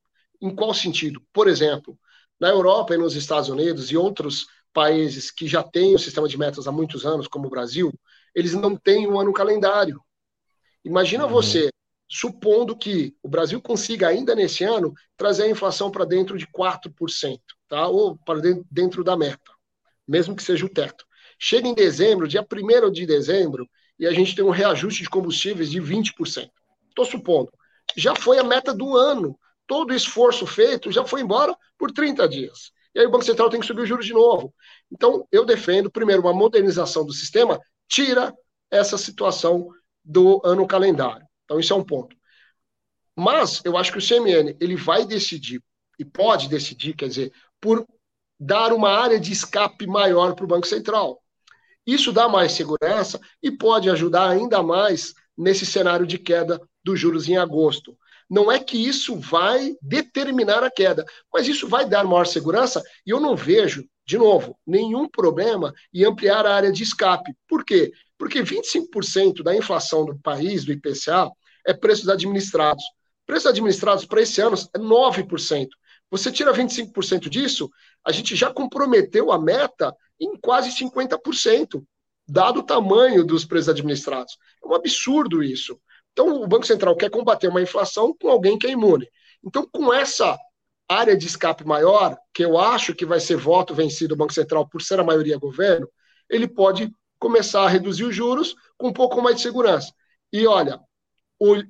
Em 0.43 0.55
qual 0.55 0.75
sentido? 0.75 1.23
Por 1.33 1.49
exemplo, 1.49 1.99
na 2.39 2.49
Europa 2.49 2.95
e 2.95 2.99
nos 2.99 3.15
Estados 3.15 3.49
Unidos 3.49 3.91
e 3.91 3.97
outros 3.97 4.47
países 4.73 5.31
que 5.31 5.47
já 5.47 5.63
têm 5.63 5.95
o 5.95 5.99
sistema 5.99 6.27
de 6.27 6.37
metas 6.37 6.67
há 6.67 6.73
muitos 6.73 7.07
anos, 7.07 7.29
como 7.29 7.47
o 7.47 7.51
Brasil, 7.51 7.93
eles 8.35 8.53
não 8.53 8.77
têm 8.77 9.07
um 9.07 9.21
ano 9.21 9.33
calendário. 9.33 10.01
Imagina 10.85 11.25
uhum. 11.25 11.31
você 11.31 11.71
supondo 12.09 12.77
que 12.77 13.15
o 13.23 13.29
Brasil 13.29 13.61
consiga 13.63 14.09
ainda 14.09 14.35
nesse 14.35 14.65
ano 14.65 14.93
trazer 15.17 15.45
a 15.45 15.51
inflação 15.51 15.91
para 15.91 16.05
dentro 16.05 16.37
de 16.37 16.47
4%, 16.47 17.39
tá? 17.69 17.89
ou 17.89 18.19
para 18.19 18.41
dentro 18.71 19.03
da 19.03 19.17
meta, 19.17 19.51
mesmo 20.07 20.37
que 20.37 20.43
seja 20.43 20.67
o 20.67 20.69
teto. 20.69 21.07
Chega 21.39 21.67
em 21.67 21.75
dezembro, 21.75 22.29
dia 22.29 22.43
1 22.43 22.91
de 22.91 23.07
dezembro, 23.07 23.69
e 23.99 24.07
a 24.07 24.13
gente 24.13 24.35
tem 24.35 24.45
um 24.45 24.51
reajuste 24.51 25.03
de 25.03 25.09
combustíveis 25.09 25.71
de 25.71 25.81
20%. 25.81 26.51
Estou 26.89 27.05
supondo. 27.05 27.51
Já 27.97 28.15
foi 28.15 28.39
a 28.39 28.45
meta 28.45 28.75
do 28.75 28.97
ano. 28.97 29.39
Todo 29.67 29.95
esforço 29.95 30.47
feito 30.47 30.91
já 30.91 31.05
foi 31.05 31.21
embora 31.21 31.57
por 31.79 31.91
30 31.91 32.29
dias. 32.29 32.73
E 32.95 33.01
aí 33.01 33.07
o 33.07 33.11
Banco 33.11 33.25
Central 33.25 33.49
tem 33.49 33.61
que 33.61 33.67
subir 33.67 33.83
o 33.83 33.87
juros 33.87 34.05
de 34.05 34.13
novo. 34.13 34.55
Então, 34.91 35.27
eu 35.33 35.45
defendo, 35.45 35.91
primeiro, 35.91 36.23
uma 36.23 36.33
modernização 36.33 37.07
do 37.07 37.13
sistema, 37.13 37.59
tira 37.89 38.35
essa 38.71 38.99
situação 38.99 39.69
do 40.05 40.41
ano 40.45 40.67
calendário. 40.67 41.27
Então, 41.45 41.59
isso 41.59 41.73
é 41.73 41.77
um 41.77 41.85
ponto. 41.85 42.15
Mas 43.17 43.63
eu 43.65 43.77
acho 43.77 43.93
que 43.93 43.99
o 43.99 44.03
CMN 44.03 44.57
ele 44.61 44.77
vai 44.77 45.05
decidir, 45.05 45.63
e 45.99 46.05
pode 46.05 46.49
decidir, 46.49 46.95
quer 46.95 47.09
dizer, 47.09 47.33
por 47.61 47.87
dar 48.39 48.73
uma 48.73 48.91
área 48.91 49.21
de 49.21 49.33
escape 49.33 49.87
maior 49.87 50.35
para 50.35 50.45
o 50.45 50.49
Banco 50.49 50.67
Central. 50.67 51.23
Isso 51.87 52.13
dá 52.13 52.29
mais 52.29 52.53
segurança 52.53 53.21
e 53.43 53.51
pode 53.51 53.89
ajudar 53.91 54.29
ainda 54.29 54.63
mais 54.63 55.15
nesse 55.37 55.67
cenário 55.67 56.07
de 56.07 56.19
queda 56.19 56.61
dos 56.83 56.99
juros 56.99 57.29
em 57.29 57.37
agosto. 57.37 57.97
Não 58.33 58.51
é 58.51 58.59
que 58.59 58.79
isso 58.79 59.15
vai 59.21 59.77
determinar 59.83 60.65
a 60.65 60.71
queda, 60.71 61.05
mas 61.31 61.47
isso 61.47 61.69
vai 61.69 61.87
dar 61.87 62.03
maior 62.05 62.27
segurança 62.27 62.83
e 63.07 63.11
eu 63.11 63.21
não 63.21 63.37
vejo, 63.37 63.85
de 64.07 64.17
novo, 64.17 64.59
nenhum 64.67 65.07
problema 65.07 65.71
em 65.93 66.03
ampliar 66.07 66.47
a 66.47 66.55
área 66.55 66.73
de 66.73 66.83
escape. 66.83 67.37
Por 67.47 67.63
quê? 67.63 67.93
Porque 68.17 68.43
25% 68.43 69.43
da 69.43 69.55
inflação 69.55 70.07
do 70.07 70.19
país, 70.19 70.65
do 70.65 70.73
IPCA, 70.73 71.31
é 71.67 71.75
preços 71.75 72.09
administrados. 72.09 72.83
Preços 73.27 73.49
administrados 73.49 74.07
para 74.07 74.23
esse 74.23 74.41
ano 74.41 74.57
é 74.75 74.79
9%. 74.79 75.69
Você 76.11 76.33
tira 76.33 76.55
25% 76.55 77.29
disso, 77.29 77.71
a 78.03 78.13
gente 78.13 78.35
já 78.35 78.51
comprometeu 78.51 79.31
a 79.31 79.39
meta 79.39 79.95
em 80.19 80.39
quase 80.41 80.71
50%, 80.71 81.85
dado 82.27 82.61
o 82.61 82.63
tamanho 82.63 83.27
dos 83.27 83.45
preços 83.45 83.69
administrados. 83.69 84.39
É 84.65 84.67
um 84.67 84.75
absurdo 84.75 85.43
isso. 85.43 85.79
Então, 86.13 86.43
o 86.43 86.47
Banco 86.47 86.67
Central 86.67 86.97
quer 86.97 87.11
combater 87.11 87.49
uma 87.49 87.63
inflação 87.63 88.15
com 88.21 88.29
alguém 88.29 88.59
que 88.59 88.67
é 88.67 88.71
imune. 88.71 89.09
Então, 89.45 89.67
com 89.71 89.93
essa 89.93 90.39
área 90.89 91.17
de 91.17 91.27
escape 91.27 91.65
maior, 91.65 92.17
que 92.35 92.45
eu 92.45 92.59
acho 92.59 92.95
que 92.95 93.07
vai 93.07 93.19
ser 93.19 93.37
voto 93.37 93.75
vencido 93.75 94.15
do 94.15 94.19
Banco 94.19 94.33
Central 94.33 94.69
por 94.69 94.83
ser 94.83 95.01
a 95.01 95.05
maioria 95.05 95.39
governo, 95.39 95.89
ele 96.29 96.47
pode 96.47 96.93
começar 97.19 97.65
a 97.65 97.69
reduzir 97.69 98.05
os 98.05 98.15
juros 98.15 98.55
com 98.77 98.89
um 98.89 98.93
pouco 98.93 99.23
mais 99.23 99.37
de 99.37 99.43
segurança. 99.43 99.93
E 100.33 100.47
olha, 100.47 100.81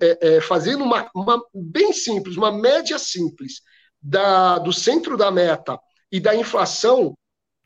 é, 0.00 0.37
é, 0.37 0.40
fazendo 0.40 0.85
uma, 0.85 1.11
uma, 1.14 1.42
bem 1.55 1.92
simples, 1.92 2.37
uma 2.37 2.52
média 2.52 2.98
simples 2.98 3.62
da, 4.00 4.59
do 4.59 4.72
centro 4.72 5.16
da 5.16 5.31
meta 5.31 5.78
e 6.11 6.20
da 6.20 6.35
inflação 6.35 7.16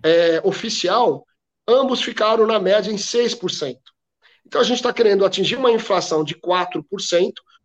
é, 0.04 0.40
oficial, 0.44 1.24
ambos 1.66 2.00
ficaram 2.02 2.46
na 2.46 2.60
média 2.60 2.92
em 2.92 2.96
6%. 2.96 3.76
Então 4.46 4.60
a 4.60 4.64
gente 4.64 4.76
está 4.76 4.92
querendo 4.92 5.24
atingir 5.24 5.56
uma 5.56 5.70
inflação 5.70 6.22
de 6.24 6.34
4%, 6.34 6.82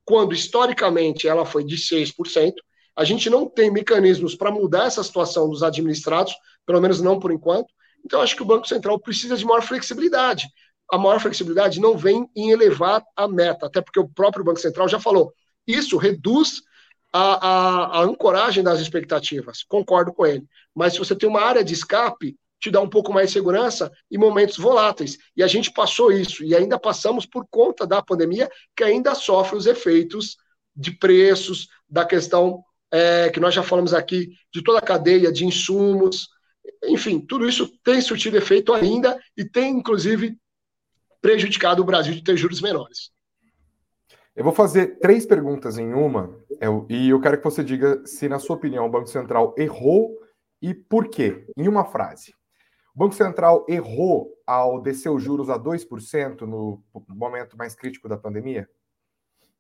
quando 0.03 0.33
historicamente 0.33 1.27
ela 1.27 1.45
foi 1.45 1.63
de 1.63 1.77
6%. 1.77 2.53
A 2.95 3.03
gente 3.03 3.29
não 3.29 3.47
tem 3.47 3.71
mecanismos 3.71 4.35
para 4.35 4.51
mudar 4.51 4.85
essa 4.85 5.03
situação 5.03 5.49
dos 5.49 5.63
administrados, 5.63 6.33
pelo 6.65 6.81
menos 6.81 7.01
não 7.01 7.19
por 7.19 7.31
enquanto. 7.31 7.71
Então, 8.03 8.21
acho 8.21 8.35
que 8.35 8.41
o 8.41 8.45
Banco 8.45 8.67
Central 8.67 8.99
precisa 8.99 9.37
de 9.37 9.45
maior 9.45 9.61
flexibilidade 9.61 10.47
a 10.91 10.97
maior 10.97 11.21
flexibilidade 11.21 11.79
não 11.79 11.97
vem 11.97 12.29
em 12.35 12.51
elevar 12.51 13.01
a 13.15 13.25
meta, 13.27 13.65
até 13.65 13.81
porque 13.81 13.99
o 13.99 14.09
próprio 14.09 14.43
Banco 14.43 14.59
Central 14.59 14.89
já 14.89 14.99
falou. 14.99 15.33
Isso 15.65 15.95
reduz 15.95 16.61
a, 17.13 17.47
a, 17.47 17.99
a, 17.99 18.01
ancoragem 18.01 18.61
das 18.61 18.81
expectativas. 18.81 19.63
Concordo 19.63 20.13
com 20.13 20.25
ele. 20.25 20.45
Mas 20.75 20.93
se 20.93 20.99
você 20.99 21.15
tem 21.15 21.29
uma 21.29 21.41
área 21.41 21.63
de 21.63 21.73
escape, 21.73 22.37
te 22.61 22.69
dá 22.69 22.79
um 22.79 22.89
pouco 22.89 23.11
mais 23.11 23.27
de 23.27 23.33
segurança 23.33 23.91
em 24.09 24.17
momentos 24.17 24.57
voláteis. 24.57 25.17
E 25.35 25.41
a 25.41 25.47
gente 25.47 25.73
passou 25.73 26.11
isso, 26.11 26.43
e 26.43 26.55
ainda 26.55 26.79
passamos 26.79 27.25
por 27.25 27.45
conta 27.49 27.87
da 27.87 28.01
pandemia, 28.01 28.49
que 28.75 28.83
ainda 28.83 29.15
sofre 29.15 29.57
os 29.57 29.65
efeitos 29.65 30.37
de 30.75 30.91
preços, 30.91 31.67
da 31.89 32.05
questão 32.05 32.63
é, 32.91 33.29
que 33.29 33.39
nós 33.39 33.53
já 33.53 33.63
falamos 33.63 33.93
aqui, 33.93 34.29
de 34.53 34.63
toda 34.63 34.77
a 34.77 34.81
cadeia 34.81 35.31
de 35.31 35.43
insumos. 35.43 36.29
Enfim, 36.83 37.19
tudo 37.19 37.49
isso 37.49 37.67
tem 37.83 37.99
surtido 37.99 38.37
efeito 38.37 38.73
ainda 38.73 39.19
e 39.35 39.43
tem, 39.43 39.77
inclusive, 39.77 40.37
prejudicado 41.19 41.81
o 41.81 41.85
Brasil 41.85 42.13
de 42.13 42.23
ter 42.23 42.37
juros 42.37 42.61
menores. 42.61 43.11
Eu 44.35 44.43
vou 44.43 44.53
fazer 44.53 44.99
três 44.99 45.25
perguntas 45.25 45.77
em 45.77 45.93
uma, 45.93 46.39
e 46.89 47.09
eu 47.09 47.19
quero 47.19 47.37
que 47.37 47.43
você 47.43 47.63
diga 47.63 48.05
se, 48.05 48.29
na 48.29 48.39
sua 48.39 48.55
opinião, 48.55 48.85
o 48.85 48.89
Banco 48.89 49.07
Central 49.07 49.53
errou 49.57 50.17
e 50.61 50.73
por 50.73 51.09
quê, 51.09 51.45
em 51.57 51.67
uma 51.67 51.83
frase. 51.83 52.33
O 52.93 52.99
Banco 52.99 53.15
Central 53.15 53.65
errou 53.69 54.33
ao 54.45 54.81
descer 54.81 55.09
os 55.09 55.23
juros 55.23 55.49
a 55.49 55.57
2% 55.57 56.41
no 56.41 56.83
momento 57.07 57.57
mais 57.57 57.73
crítico 57.73 58.09
da 58.09 58.17
pandemia? 58.17 58.69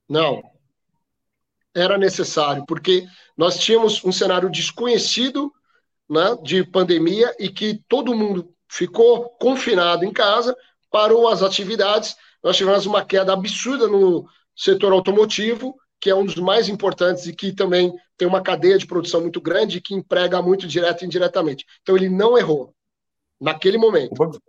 Não. 0.07 0.41
Era 1.73 1.97
necessário, 1.97 2.65
porque 2.65 3.05
nós 3.37 3.57
tínhamos 3.57 4.03
um 4.03 4.11
cenário 4.11 4.49
desconhecido 4.49 5.51
né, 6.09 6.35
de 6.43 6.65
pandemia 6.65 7.33
e 7.39 7.47
que 7.47 7.81
todo 7.87 8.13
mundo 8.13 8.53
ficou 8.67 9.29
confinado 9.39 10.03
em 10.03 10.11
casa, 10.11 10.55
parou 10.89 11.29
as 11.29 11.41
atividades. 11.41 12.17
Nós 12.43 12.57
tivemos 12.57 12.85
uma 12.85 13.05
queda 13.05 13.31
absurda 13.31 13.87
no 13.87 14.27
setor 14.53 14.91
automotivo, 14.91 15.77
que 16.01 16.09
é 16.09 16.15
um 16.15 16.25
dos 16.25 16.35
mais 16.35 16.67
importantes 16.67 17.27
e 17.27 17.33
que 17.33 17.53
também 17.53 17.93
tem 18.17 18.27
uma 18.27 18.41
cadeia 18.41 18.77
de 18.77 18.85
produção 18.85 19.21
muito 19.21 19.39
grande 19.39 19.77
e 19.77 19.81
que 19.81 19.93
emprega 19.93 20.41
muito 20.41 20.67
direto 20.67 21.03
e 21.03 21.05
indiretamente. 21.05 21.65
Então 21.81 21.95
ele 21.95 22.09
não 22.09 22.37
errou 22.37 22.75
naquele 23.41 23.77
momento. 23.77 24.11
O 24.11 24.15
Banco, 24.15 24.41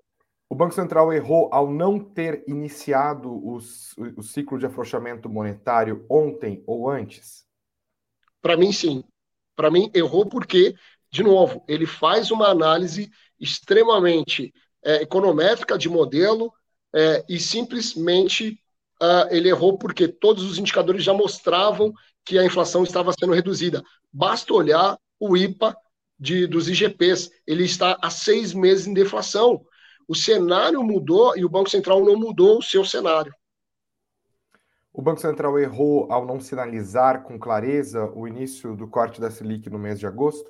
o 0.51 0.55
Banco 0.55 0.75
Central 0.75 1.13
errou 1.13 1.49
ao 1.51 1.73
não 1.73 1.99
ter 1.99 2.45
iniciado 2.47 3.35
os, 3.49 3.97
o 4.17 4.23
ciclo 4.23 4.59
de 4.59 4.67
afrouxamento 4.67 5.29
monetário 5.29 6.05
ontem 6.11 6.63
ou 6.67 6.91
antes? 6.91 7.47
Para 8.43 8.57
mim, 8.57 8.71
sim. 8.71 9.03
Para 9.57 9.71
mim, 9.71 9.91
errou 9.95 10.27
porque, 10.27 10.75
de 11.11 11.23
novo, 11.23 11.65
ele 11.67 11.87
faz 11.87 12.31
uma 12.31 12.49
análise 12.49 13.11
extremamente 13.41 14.53
é, 14.85 14.97
econométrica 15.03 15.79
de 15.79 15.89
modelo 15.89 16.53
é, 16.95 17.25
e 17.29 17.39
simplesmente 17.39 18.61
uh, 19.01 19.27
ele 19.31 19.49
errou 19.49 19.79
porque 19.79 20.07
todos 20.07 20.45
os 20.45 20.59
indicadores 20.59 21.03
já 21.03 21.15
mostravam 21.15 21.93
que 22.25 22.39
a 22.39 22.45
inflação 22.45 22.83
estava 22.85 23.13
sendo 23.19 23.33
reduzida. 23.33 23.83
Basta 24.13 24.53
olhar 24.53 24.99
o 25.19 25.37
IPA 25.37 25.77
de, 26.23 26.47
dos 26.47 26.69
IGPs. 26.69 27.31
Ele 27.45 27.65
está 27.65 27.99
há 28.01 28.09
seis 28.09 28.55
meses 28.55 28.87
em 28.87 28.95
deflação. 28.95 29.61
O 30.07 30.15
cenário 30.15 30.81
mudou 30.83 31.37
e 31.37 31.45
o 31.45 31.49
Banco 31.49 31.69
Central 31.69 32.05
não 32.05 32.17
mudou 32.17 32.59
o 32.59 32.63
seu 32.63 32.85
cenário. 32.85 33.35
O 34.93 35.03
Banco 35.03 35.21
Central 35.21 35.59
errou 35.59 36.11
ao 36.13 36.25
não 36.25 36.39
sinalizar 36.39 37.25
com 37.25 37.39
clareza 37.39 38.05
o 38.15 38.29
início 38.29 38.77
do 38.77 38.87
corte 38.87 39.21
da 39.21 39.31
Selic 39.31 39.69
no 39.69 39.79
mês 39.79 39.99
de 39.99 40.07
agosto? 40.07 40.49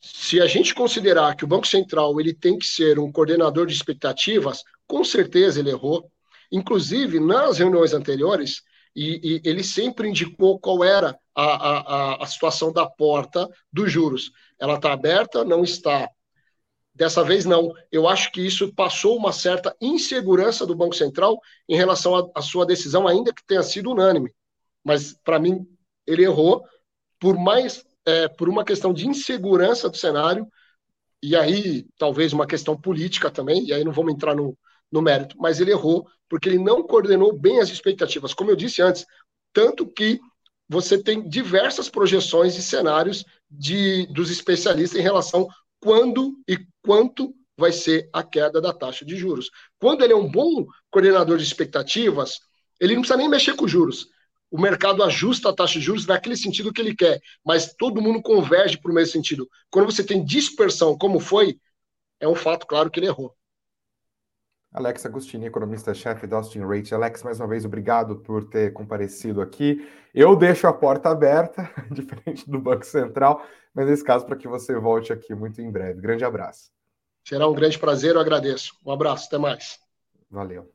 Se 0.00 0.40
a 0.40 0.46
gente 0.46 0.74
considerar 0.74 1.36
que 1.36 1.44
o 1.44 1.48
Banco 1.48 1.66
Central 1.66 2.18
ele 2.20 2.32
tem 2.32 2.56
que 2.56 2.64
ser 2.64 2.98
um 2.98 3.12
coordenador 3.12 3.66
de 3.66 3.74
expectativas, 3.74 4.62
com 4.86 5.04
certeza 5.04 5.60
ele 5.60 5.70
errou. 5.70 6.10
Inclusive, 6.50 7.20
nas 7.20 7.58
reuniões 7.58 7.92
anteriores, 7.92 8.62
e, 8.96 9.20
e 9.22 9.48
ele 9.48 9.62
sempre 9.62 10.08
indicou 10.08 10.58
qual 10.58 10.82
era 10.82 11.18
a, 11.42 11.78
a, 12.16 12.22
a 12.24 12.26
situação 12.26 12.72
da 12.72 12.88
porta 12.88 13.48
dos 13.72 13.90
juros. 13.90 14.30
Ela 14.58 14.74
está 14.74 14.92
aberta? 14.92 15.44
Não 15.44 15.62
está. 15.62 16.08
Dessa 16.94 17.22
vez, 17.22 17.44
não. 17.44 17.72
Eu 17.92 18.08
acho 18.08 18.32
que 18.32 18.44
isso 18.44 18.74
passou 18.74 19.16
uma 19.16 19.32
certa 19.32 19.76
insegurança 19.80 20.66
do 20.66 20.74
Banco 20.74 20.96
Central 20.96 21.38
em 21.68 21.76
relação 21.76 22.30
à 22.34 22.42
sua 22.42 22.66
decisão, 22.66 23.06
ainda 23.06 23.32
que 23.32 23.46
tenha 23.46 23.62
sido 23.62 23.92
unânime. 23.92 24.32
Mas, 24.82 25.14
para 25.22 25.38
mim, 25.38 25.64
ele 26.06 26.24
errou 26.24 26.64
por 27.20 27.36
mais 27.36 27.84
é, 28.04 28.26
por 28.26 28.48
uma 28.48 28.64
questão 28.64 28.92
de 28.92 29.06
insegurança 29.06 29.88
do 29.88 29.96
cenário, 29.96 30.46
e 31.22 31.36
aí 31.36 31.86
talvez 31.98 32.32
uma 32.32 32.46
questão 32.46 32.76
política 32.80 33.30
também, 33.30 33.66
e 33.66 33.72
aí 33.72 33.84
não 33.84 33.92
vamos 33.92 34.14
entrar 34.14 34.34
no, 34.34 34.56
no 34.90 35.02
mérito, 35.02 35.36
mas 35.38 35.60
ele 35.60 35.72
errou 35.72 36.06
porque 36.28 36.48
ele 36.48 36.58
não 36.58 36.82
coordenou 36.82 37.36
bem 37.36 37.60
as 37.60 37.68
expectativas, 37.68 38.32
como 38.32 38.50
eu 38.50 38.56
disse 38.56 38.80
antes, 38.80 39.04
tanto 39.52 39.86
que 39.86 40.18
você 40.68 41.02
tem 41.02 41.26
diversas 41.26 41.88
projeções 41.88 42.56
e 42.56 42.62
cenários 42.62 43.24
de, 43.50 44.06
dos 44.12 44.30
especialistas 44.30 44.98
em 44.98 45.02
relação 45.02 45.48
quando 45.80 46.34
e 46.46 46.58
quanto 46.82 47.34
vai 47.56 47.72
ser 47.72 48.08
a 48.12 48.22
queda 48.22 48.60
da 48.60 48.72
taxa 48.72 49.04
de 49.04 49.16
juros. 49.16 49.50
Quando 49.78 50.04
ele 50.04 50.12
é 50.12 50.16
um 50.16 50.30
bom 50.30 50.66
coordenador 50.90 51.38
de 51.38 51.44
expectativas, 51.44 52.38
ele 52.80 52.94
não 52.94 53.02
precisa 53.02 53.18
nem 53.18 53.28
mexer 53.28 53.54
com 53.54 53.66
juros. 53.66 54.08
O 54.50 54.60
mercado 54.60 55.02
ajusta 55.02 55.50
a 55.50 55.54
taxa 55.54 55.78
de 55.78 55.84
juros 55.84 56.06
naquele 56.06 56.36
sentido 56.36 56.72
que 56.72 56.80
ele 56.80 56.94
quer, 56.94 57.20
mas 57.44 57.74
todo 57.74 58.00
mundo 58.00 58.22
converge 58.22 58.80
para 58.80 58.90
o 58.90 58.94
mesmo 58.94 59.12
sentido. 59.12 59.48
Quando 59.70 59.86
você 59.86 60.04
tem 60.04 60.24
dispersão, 60.24 60.96
como 60.96 61.18
foi, 61.20 61.58
é 62.20 62.28
um 62.28 62.34
fato 62.34 62.66
claro 62.66 62.90
que 62.90 63.00
ele 63.00 63.06
errou. 63.06 63.34
Alex 64.72 65.06
Agostini, 65.06 65.46
economista-chefe 65.46 66.26
da 66.26 66.36
Austin 66.36 66.60
Rate. 66.60 66.94
Alex, 66.94 67.22
mais 67.22 67.40
uma 67.40 67.48
vez, 67.48 67.64
obrigado 67.64 68.16
por 68.16 68.44
ter 68.44 68.72
comparecido 68.72 69.40
aqui. 69.40 69.88
Eu 70.14 70.36
deixo 70.36 70.66
a 70.66 70.72
porta 70.72 71.08
aberta, 71.08 71.70
diferente 71.90 72.48
do 72.48 72.60
Banco 72.60 72.84
Central, 72.84 73.42
mas 73.74 73.86
nesse 73.86 74.04
caso, 74.04 74.26
para 74.26 74.36
que 74.36 74.46
você 74.46 74.74
volte 74.78 75.12
aqui 75.12 75.34
muito 75.34 75.60
em 75.62 75.70
breve. 75.70 76.00
Grande 76.00 76.24
abraço. 76.24 76.70
Será 77.24 77.48
um 77.48 77.54
grande 77.54 77.78
prazer, 77.78 78.14
eu 78.14 78.20
agradeço. 78.20 78.74
Um 78.84 78.92
abraço, 78.92 79.26
até 79.26 79.38
mais. 79.38 79.78
Valeu. 80.30 80.70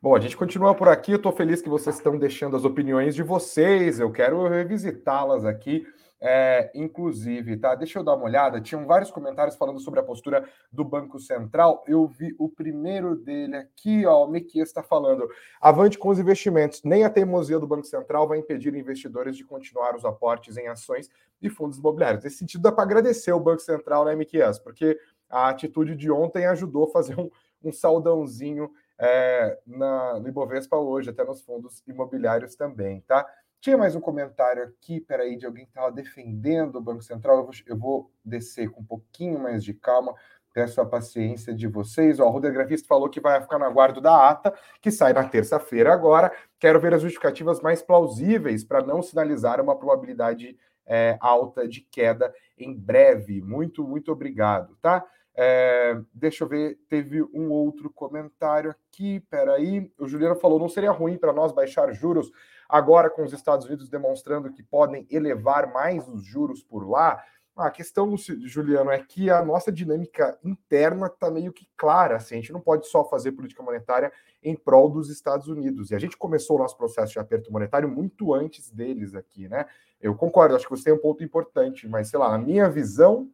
Bom, 0.00 0.16
a 0.16 0.20
gente 0.20 0.36
continua 0.36 0.74
por 0.74 0.88
aqui. 0.88 1.12
Eu 1.12 1.16
estou 1.16 1.32
feliz 1.32 1.60
que 1.60 1.68
vocês 1.68 1.96
estão 1.96 2.18
deixando 2.18 2.56
as 2.56 2.64
opiniões 2.64 3.14
de 3.14 3.22
vocês. 3.22 4.00
Eu 4.00 4.10
quero 4.10 4.48
revisitá-las 4.48 5.44
aqui 5.44 5.86
é, 6.20 6.70
inclusive, 6.74 7.56
tá? 7.56 7.74
Deixa 7.74 7.98
eu 7.98 8.04
dar 8.04 8.14
uma 8.14 8.26
olhada. 8.26 8.60
Tinham 8.60 8.84
vários 8.84 9.10
comentários 9.10 9.56
falando 9.56 9.80
sobre 9.80 10.00
a 10.00 10.02
postura 10.02 10.46
do 10.70 10.84
Banco 10.84 11.18
Central. 11.18 11.82
Eu 11.86 12.06
vi 12.06 12.34
o 12.38 12.48
primeiro 12.48 13.16
dele 13.16 13.56
aqui, 13.56 14.04
ó. 14.04 14.26
O 14.26 14.28
Miquia 14.28 14.62
está 14.62 14.82
falando: 14.82 15.26
avante 15.60 15.98
com 15.98 16.10
os 16.10 16.18
investimentos. 16.18 16.82
Nem 16.84 17.04
a 17.04 17.10
teimosia 17.10 17.58
do 17.58 17.66
Banco 17.66 17.86
Central 17.86 18.28
vai 18.28 18.38
impedir 18.38 18.74
investidores 18.74 19.34
de 19.34 19.44
continuar 19.44 19.96
os 19.96 20.04
aportes 20.04 20.58
em 20.58 20.68
ações 20.68 21.08
e 21.40 21.48
fundos 21.48 21.78
imobiliários. 21.78 22.22
Nesse 22.22 22.36
sentido, 22.36 22.62
dá 22.62 22.72
para 22.72 22.84
agradecer 22.84 23.32
o 23.32 23.40
Banco 23.40 23.62
Central, 23.62 24.04
né, 24.04 24.14
Miquias? 24.14 24.58
Porque 24.58 24.98
a 25.30 25.48
atitude 25.48 25.96
de 25.96 26.10
ontem 26.10 26.44
ajudou 26.44 26.84
a 26.84 26.90
fazer 26.90 27.18
um, 27.18 27.30
um 27.64 27.72
saldãozinho 27.72 28.70
é, 28.98 29.58
na, 29.66 30.20
no 30.20 30.28
Ibovespa 30.28 30.76
hoje, 30.76 31.08
até 31.08 31.24
nos 31.24 31.40
fundos 31.40 31.82
imobiliários 31.88 32.54
também, 32.54 33.00
tá? 33.06 33.26
Tinha 33.60 33.76
mais 33.76 33.94
um 33.94 34.00
comentário 34.00 34.62
aqui, 34.62 35.02
peraí, 35.02 35.36
de 35.36 35.44
alguém 35.44 35.66
que 35.66 35.70
estava 35.70 35.92
defendendo 35.92 36.76
o 36.76 36.80
Banco 36.80 37.02
Central. 37.02 37.36
Eu 37.36 37.44
vou, 37.44 37.52
eu 37.66 37.76
vou, 37.76 38.10
descer 38.24 38.70
com 38.70 38.80
um 38.80 38.84
pouquinho 38.84 39.38
mais 39.38 39.62
de 39.62 39.74
calma. 39.74 40.14
Peço 40.54 40.80
a 40.80 40.86
paciência 40.86 41.52
de 41.52 41.66
vocês. 41.66 42.18
Ó, 42.18 42.26
o 42.26 42.30
Roder 42.30 42.54
Grafista 42.54 42.88
falou 42.88 43.10
que 43.10 43.20
vai 43.20 43.38
ficar 43.38 43.58
no 43.58 43.66
aguardo 43.66 44.00
da 44.00 44.30
ata, 44.30 44.54
que 44.80 44.90
sai 44.90 45.12
na 45.12 45.28
terça-feira 45.28 45.92
agora. 45.92 46.32
Quero 46.58 46.80
ver 46.80 46.94
as 46.94 47.02
justificativas 47.02 47.60
mais 47.60 47.82
plausíveis 47.82 48.64
para 48.64 48.82
não 48.82 49.02
sinalizar 49.02 49.60
uma 49.60 49.76
probabilidade 49.76 50.56
é, 50.86 51.18
alta 51.20 51.68
de 51.68 51.82
queda 51.82 52.34
em 52.56 52.74
breve. 52.74 53.42
Muito, 53.42 53.84
muito 53.84 54.10
obrigado, 54.10 54.74
tá? 54.80 55.04
É, 55.34 55.98
deixa 56.12 56.44
eu 56.44 56.48
ver, 56.48 56.78
teve 56.88 57.22
um 57.22 57.50
outro 57.50 57.90
comentário 57.90 58.70
aqui. 58.70 59.20
Peraí, 59.30 59.90
o 59.98 60.06
Juliano 60.06 60.36
falou: 60.36 60.58
não 60.58 60.68
seria 60.68 60.90
ruim 60.90 61.16
para 61.16 61.32
nós 61.32 61.52
baixar 61.52 61.92
juros 61.92 62.30
Agora, 62.70 63.10
com 63.10 63.24
os 63.24 63.32
Estados 63.32 63.66
Unidos 63.66 63.88
demonstrando 63.88 64.52
que 64.52 64.62
podem 64.62 65.04
elevar 65.10 65.72
mais 65.72 66.06
os 66.06 66.22
juros 66.22 66.62
por 66.62 66.88
lá, 66.88 67.20
a 67.56 67.68
questão, 67.68 68.16
Juliano, 68.16 68.92
é 68.92 68.98
que 69.00 69.28
a 69.28 69.44
nossa 69.44 69.72
dinâmica 69.72 70.38
interna 70.42 71.08
está 71.08 71.28
meio 71.30 71.52
que 71.52 71.68
clara. 71.76 72.16
Assim, 72.16 72.36
a 72.36 72.38
gente 72.38 72.52
não 72.52 72.60
pode 72.60 72.86
só 72.86 73.04
fazer 73.04 73.32
política 73.32 73.60
monetária 73.60 74.12
em 74.40 74.54
prol 74.54 74.88
dos 74.88 75.10
Estados 75.10 75.48
Unidos. 75.48 75.90
E 75.90 75.96
a 75.96 75.98
gente 75.98 76.16
começou 76.16 76.56
o 76.56 76.58
nosso 76.60 76.76
processo 76.76 77.12
de 77.12 77.18
aperto 77.18 77.52
monetário 77.52 77.88
muito 77.88 78.32
antes 78.32 78.70
deles 78.70 79.16
aqui, 79.16 79.48
né? 79.48 79.66
Eu 80.00 80.14
concordo, 80.14 80.54
acho 80.54 80.64
que 80.64 80.70
você 80.70 80.84
tem 80.84 80.92
um 80.92 80.98
ponto 80.98 81.24
importante, 81.24 81.88
mas 81.88 82.08
sei 82.08 82.20
lá, 82.20 82.30
na 82.30 82.38
minha 82.38 82.70
visão, 82.70 83.28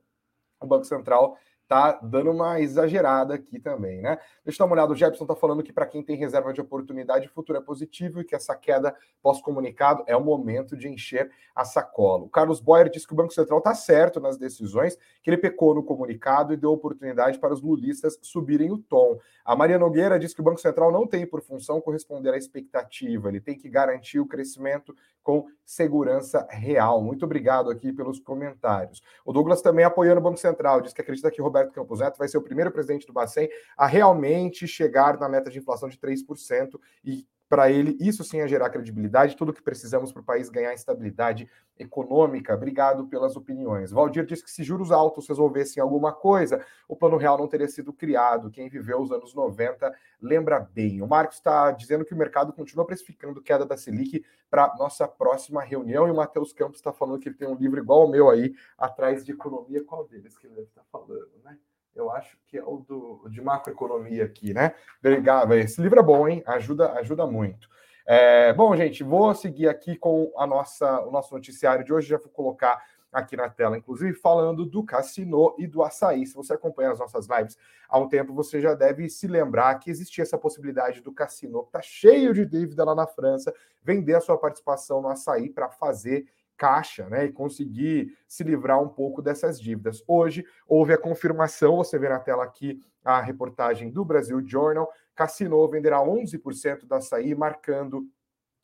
o 0.60 0.66
Banco 0.66 0.86
Central 0.86 1.36
tá 1.68 1.98
dando 2.02 2.30
uma 2.30 2.60
exagerada 2.60 3.34
aqui 3.34 3.58
também, 3.58 4.00
né? 4.00 4.18
Deixa 4.44 4.62
eu 4.62 4.66
dar 4.66 4.70
uma 4.70 4.74
olhada, 4.74 4.92
o 4.92 4.96
Jefferson 4.96 5.26
tá 5.26 5.34
falando 5.34 5.62
que 5.62 5.72
para 5.72 5.86
quem 5.86 6.02
tem 6.02 6.16
reserva 6.16 6.52
de 6.52 6.60
oportunidade, 6.60 7.26
o 7.26 7.30
futuro 7.30 7.58
é 7.58 7.60
positivo 7.60 8.20
e 8.20 8.24
que 8.24 8.34
essa 8.34 8.54
queda 8.54 8.94
pós-comunicado 9.22 10.04
é 10.06 10.16
o 10.16 10.24
momento 10.24 10.76
de 10.76 10.88
encher 10.88 11.30
a 11.54 11.64
sacola. 11.64 12.24
O 12.24 12.28
Carlos 12.28 12.60
Boyer 12.60 12.88
disse 12.88 13.06
que 13.06 13.12
o 13.12 13.16
Banco 13.16 13.32
Central 13.32 13.60
tá 13.60 13.74
certo 13.74 14.20
nas 14.20 14.36
decisões, 14.36 14.96
que 15.22 15.30
ele 15.30 15.38
pecou 15.38 15.74
no 15.74 15.82
comunicado 15.82 16.52
e 16.52 16.56
deu 16.56 16.70
oportunidade 16.70 17.38
para 17.38 17.52
os 17.52 17.62
lulistas 17.62 18.18
subirem 18.22 18.70
o 18.70 18.78
tom. 18.78 19.18
A 19.44 19.56
Maria 19.56 19.78
Nogueira 19.78 20.18
disse 20.18 20.34
que 20.34 20.40
o 20.40 20.44
Banco 20.44 20.60
Central 20.60 20.92
não 20.92 21.06
tem 21.06 21.26
por 21.26 21.42
função 21.42 21.80
corresponder 21.80 22.32
à 22.34 22.36
expectativa, 22.36 23.28
ele 23.28 23.40
tem 23.40 23.56
que 23.56 23.68
garantir 23.68 24.20
o 24.20 24.26
crescimento 24.26 24.94
com 25.22 25.46
segurança 25.64 26.46
real. 26.48 27.02
Muito 27.02 27.24
obrigado 27.24 27.68
aqui 27.68 27.92
pelos 27.92 28.20
comentários. 28.20 29.02
O 29.24 29.32
Douglas 29.32 29.60
também 29.60 29.84
apoiando 29.84 30.20
o 30.20 30.22
Banco 30.22 30.38
Central, 30.38 30.80
diz 30.80 30.92
que 30.92 31.00
acredita 31.00 31.32
que 31.32 31.42
Roberto 31.42 31.55
Campos 31.64 32.00
Neto 32.00 32.18
vai 32.18 32.28
ser 32.28 32.38
o 32.38 32.42
primeiro 32.42 32.70
presidente 32.70 33.06
do 33.06 33.12
Bacen 33.12 33.48
a 33.76 33.86
realmente 33.86 34.66
chegar 34.66 35.18
na 35.18 35.28
meta 35.28 35.50
de 35.50 35.58
inflação 35.58 35.88
de 35.88 35.98
3% 35.98 36.78
e 37.04 37.26
para 37.48 37.70
ele, 37.70 37.96
isso 38.00 38.24
sim 38.24 38.40
é 38.40 38.48
gerar 38.48 38.70
credibilidade, 38.70 39.36
tudo 39.36 39.52
que 39.52 39.62
precisamos 39.62 40.12
para 40.12 40.20
o 40.20 40.24
país 40.24 40.48
ganhar 40.48 40.74
estabilidade 40.74 41.48
econômica. 41.78 42.54
Obrigado 42.54 43.06
pelas 43.06 43.36
opiniões. 43.36 43.92
Valdir 43.92 44.26
disse 44.26 44.42
que 44.42 44.50
se 44.50 44.64
juros 44.64 44.90
altos 44.90 45.28
resolvessem 45.28 45.80
alguma 45.80 46.12
coisa, 46.12 46.64
o 46.88 46.96
Plano 46.96 47.16
Real 47.16 47.38
não 47.38 47.46
teria 47.46 47.68
sido 47.68 47.92
criado. 47.92 48.50
Quem 48.50 48.68
viveu 48.68 49.00
os 49.00 49.12
anos 49.12 49.34
90 49.34 49.94
lembra 50.20 50.58
bem. 50.58 51.02
O 51.02 51.06
Marcos 51.06 51.36
está 51.36 51.70
dizendo 51.70 52.04
que 52.04 52.14
o 52.14 52.16
mercado 52.16 52.52
continua 52.52 52.84
precificando 52.84 53.40
queda 53.40 53.64
da 53.64 53.76
Selic 53.76 54.24
para 54.50 54.74
nossa 54.76 55.06
próxima 55.06 55.62
reunião. 55.62 56.08
E 56.08 56.10
o 56.10 56.16
Matheus 56.16 56.52
Campos 56.52 56.78
está 56.78 56.92
falando 56.92 57.20
que 57.20 57.28
ele 57.28 57.36
tem 57.36 57.48
um 57.48 57.54
livro 57.54 57.78
igual 57.78 58.02
ao 58.02 58.10
meu 58.10 58.28
aí, 58.28 58.54
atrás 58.76 59.24
de 59.24 59.32
economia. 59.32 59.84
Qual 59.84 60.06
deles 60.08 60.36
que 60.36 60.46
ele 60.46 60.54
deve 60.54 60.68
estar 60.68 60.82
tá 60.82 60.86
falando, 60.90 61.30
né? 61.44 61.56
Eu 61.96 62.10
acho 62.10 62.36
que 62.46 62.58
é 62.58 62.62
o 62.62 62.76
do, 62.78 63.28
de 63.30 63.40
macroeconomia 63.40 64.24
aqui, 64.24 64.52
né? 64.52 64.74
Obrigado. 65.00 65.54
Esse 65.54 65.80
livro 65.80 65.98
é 65.98 66.02
bom, 66.02 66.28
hein? 66.28 66.42
Ajuda, 66.46 66.92
ajuda 66.92 67.26
muito. 67.26 67.68
É, 68.06 68.52
bom, 68.52 68.76
gente, 68.76 69.02
vou 69.02 69.34
seguir 69.34 69.68
aqui 69.68 69.96
com 69.96 70.32
a 70.36 70.46
nossa, 70.46 71.00
o 71.00 71.10
nosso 71.10 71.34
noticiário 71.34 71.84
de 71.84 71.92
hoje. 71.92 72.08
Já 72.08 72.18
vou 72.18 72.28
colocar 72.28 72.80
aqui 73.12 73.36
na 73.36 73.48
tela, 73.48 73.78
inclusive 73.78 74.12
falando 74.12 74.66
do 74.66 74.84
cassino 74.84 75.54
e 75.58 75.66
do 75.66 75.82
açaí. 75.82 76.26
Se 76.26 76.34
você 76.34 76.52
acompanha 76.52 76.92
as 76.92 76.98
nossas 76.98 77.26
lives 77.26 77.56
há 77.88 77.98
um 77.98 78.08
tempo, 78.08 78.34
você 78.34 78.60
já 78.60 78.74
deve 78.74 79.08
se 79.08 79.26
lembrar 79.26 79.74
que 79.78 79.90
existia 79.90 80.22
essa 80.22 80.36
possibilidade 80.36 81.00
do 81.00 81.12
cassino, 81.12 81.62
que 81.62 81.68
está 81.68 81.80
cheio 81.80 82.34
de 82.34 82.44
dívida 82.44 82.84
lá 82.84 82.94
na 82.94 83.06
França, 83.06 83.54
vender 83.82 84.14
a 84.14 84.20
sua 84.20 84.36
participação 84.36 85.00
no 85.00 85.08
açaí 85.08 85.48
para 85.48 85.70
fazer 85.70 86.26
caixa, 86.56 87.08
né, 87.08 87.26
e 87.26 87.32
conseguir 87.32 88.16
se 88.26 88.42
livrar 88.42 88.82
um 88.82 88.88
pouco 88.88 89.20
dessas 89.20 89.60
dívidas. 89.60 90.02
Hoje 90.06 90.44
houve 90.66 90.92
a 90.92 90.98
confirmação, 90.98 91.76
você 91.76 91.98
vê 91.98 92.08
na 92.08 92.18
tela 92.18 92.44
aqui 92.44 92.80
a 93.04 93.20
reportagem 93.20 93.90
do 93.90 94.04
Brasil 94.04 94.42
Journal, 94.46 94.90
Cassino 95.14 95.68
venderá 95.68 95.98
11% 95.98 96.86
da 96.86 96.96
açaí, 96.96 97.34
marcando 97.34 98.06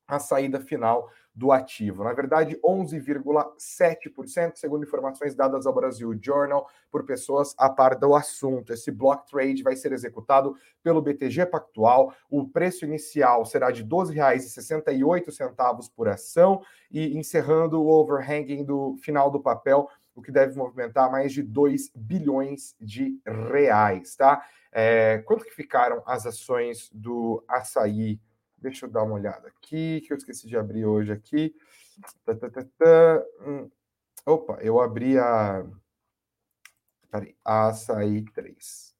a 0.06 0.18
saída 0.18 0.60
final 0.60 1.10
do 1.34 1.50
ativo. 1.50 2.04
Na 2.04 2.12
verdade, 2.12 2.58
11,7%, 2.62 4.56
segundo 4.56 4.84
informações 4.84 5.34
dadas 5.34 5.66
ao 5.66 5.74
Brasil 5.74 6.14
Journal 6.20 6.68
por 6.90 7.04
pessoas 7.04 7.54
a 7.56 7.70
par 7.70 7.96
do 7.96 8.14
assunto. 8.14 8.70
Esse 8.72 8.90
block 8.90 9.26
trade 9.30 9.62
vai 9.62 9.74
ser 9.74 9.92
executado 9.92 10.54
pelo 10.82 11.00
BTG 11.00 11.46
Pactual. 11.46 12.12
O 12.28 12.46
preço 12.46 12.84
inicial 12.84 13.46
será 13.46 13.70
de 13.70 13.82
R$ 13.82 13.88
12,68 13.88 15.90
por 15.96 16.08
ação 16.08 16.60
e 16.90 17.16
encerrando 17.16 17.82
o 17.82 17.88
overhanging 17.88 18.64
do 18.64 18.96
final 18.98 19.30
do 19.30 19.40
papel 19.40 19.88
o 20.14 20.20
que 20.20 20.30
deve 20.30 20.54
movimentar 20.56 21.10
mais 21.10 21.32
de 21.32 21.42
2 21.42 21.90
bilhões 21.94 22.76
de 22.80 23.18
reais, 23.26 24.14
tá? 24.14 24.44
É, 24.70 25.22
quanto 25.26 25.44
que 25.44 25.54
ficaram 25.54 26.02
as 26.06 26.26
ações 26.26 26.90
do 26.92 27.42
açaí? 27.48 28.20
Deixa 28.62 28.86
eu 28.86 28.90
dar 28.90 29.02
uma 29.02 29.14
olhada 29.14 29.48
aqui, 29.48 30.00
que 30.02 30.12
eu 30.12 30.16
esqueci 30.16 30.46
de 30.46 30.56
abrir 30.56 30.84
hoje 30.84 31.12
aqui. 31.12 31.52
Tá, 32.24 32.34
tá, 32.34 32.48
tá, 32.48 32.64
tá. 32.78 33.24
Hum. 33.44 33.68
Opa, 34.24 34.58
eu 34.62 34.80
abri 34.80 35.18
a. 35.18 35.66
Peraí, 37.10 37.36
a 37.44 37.66
açaí 37.68 38.24
3. 38.32 38.92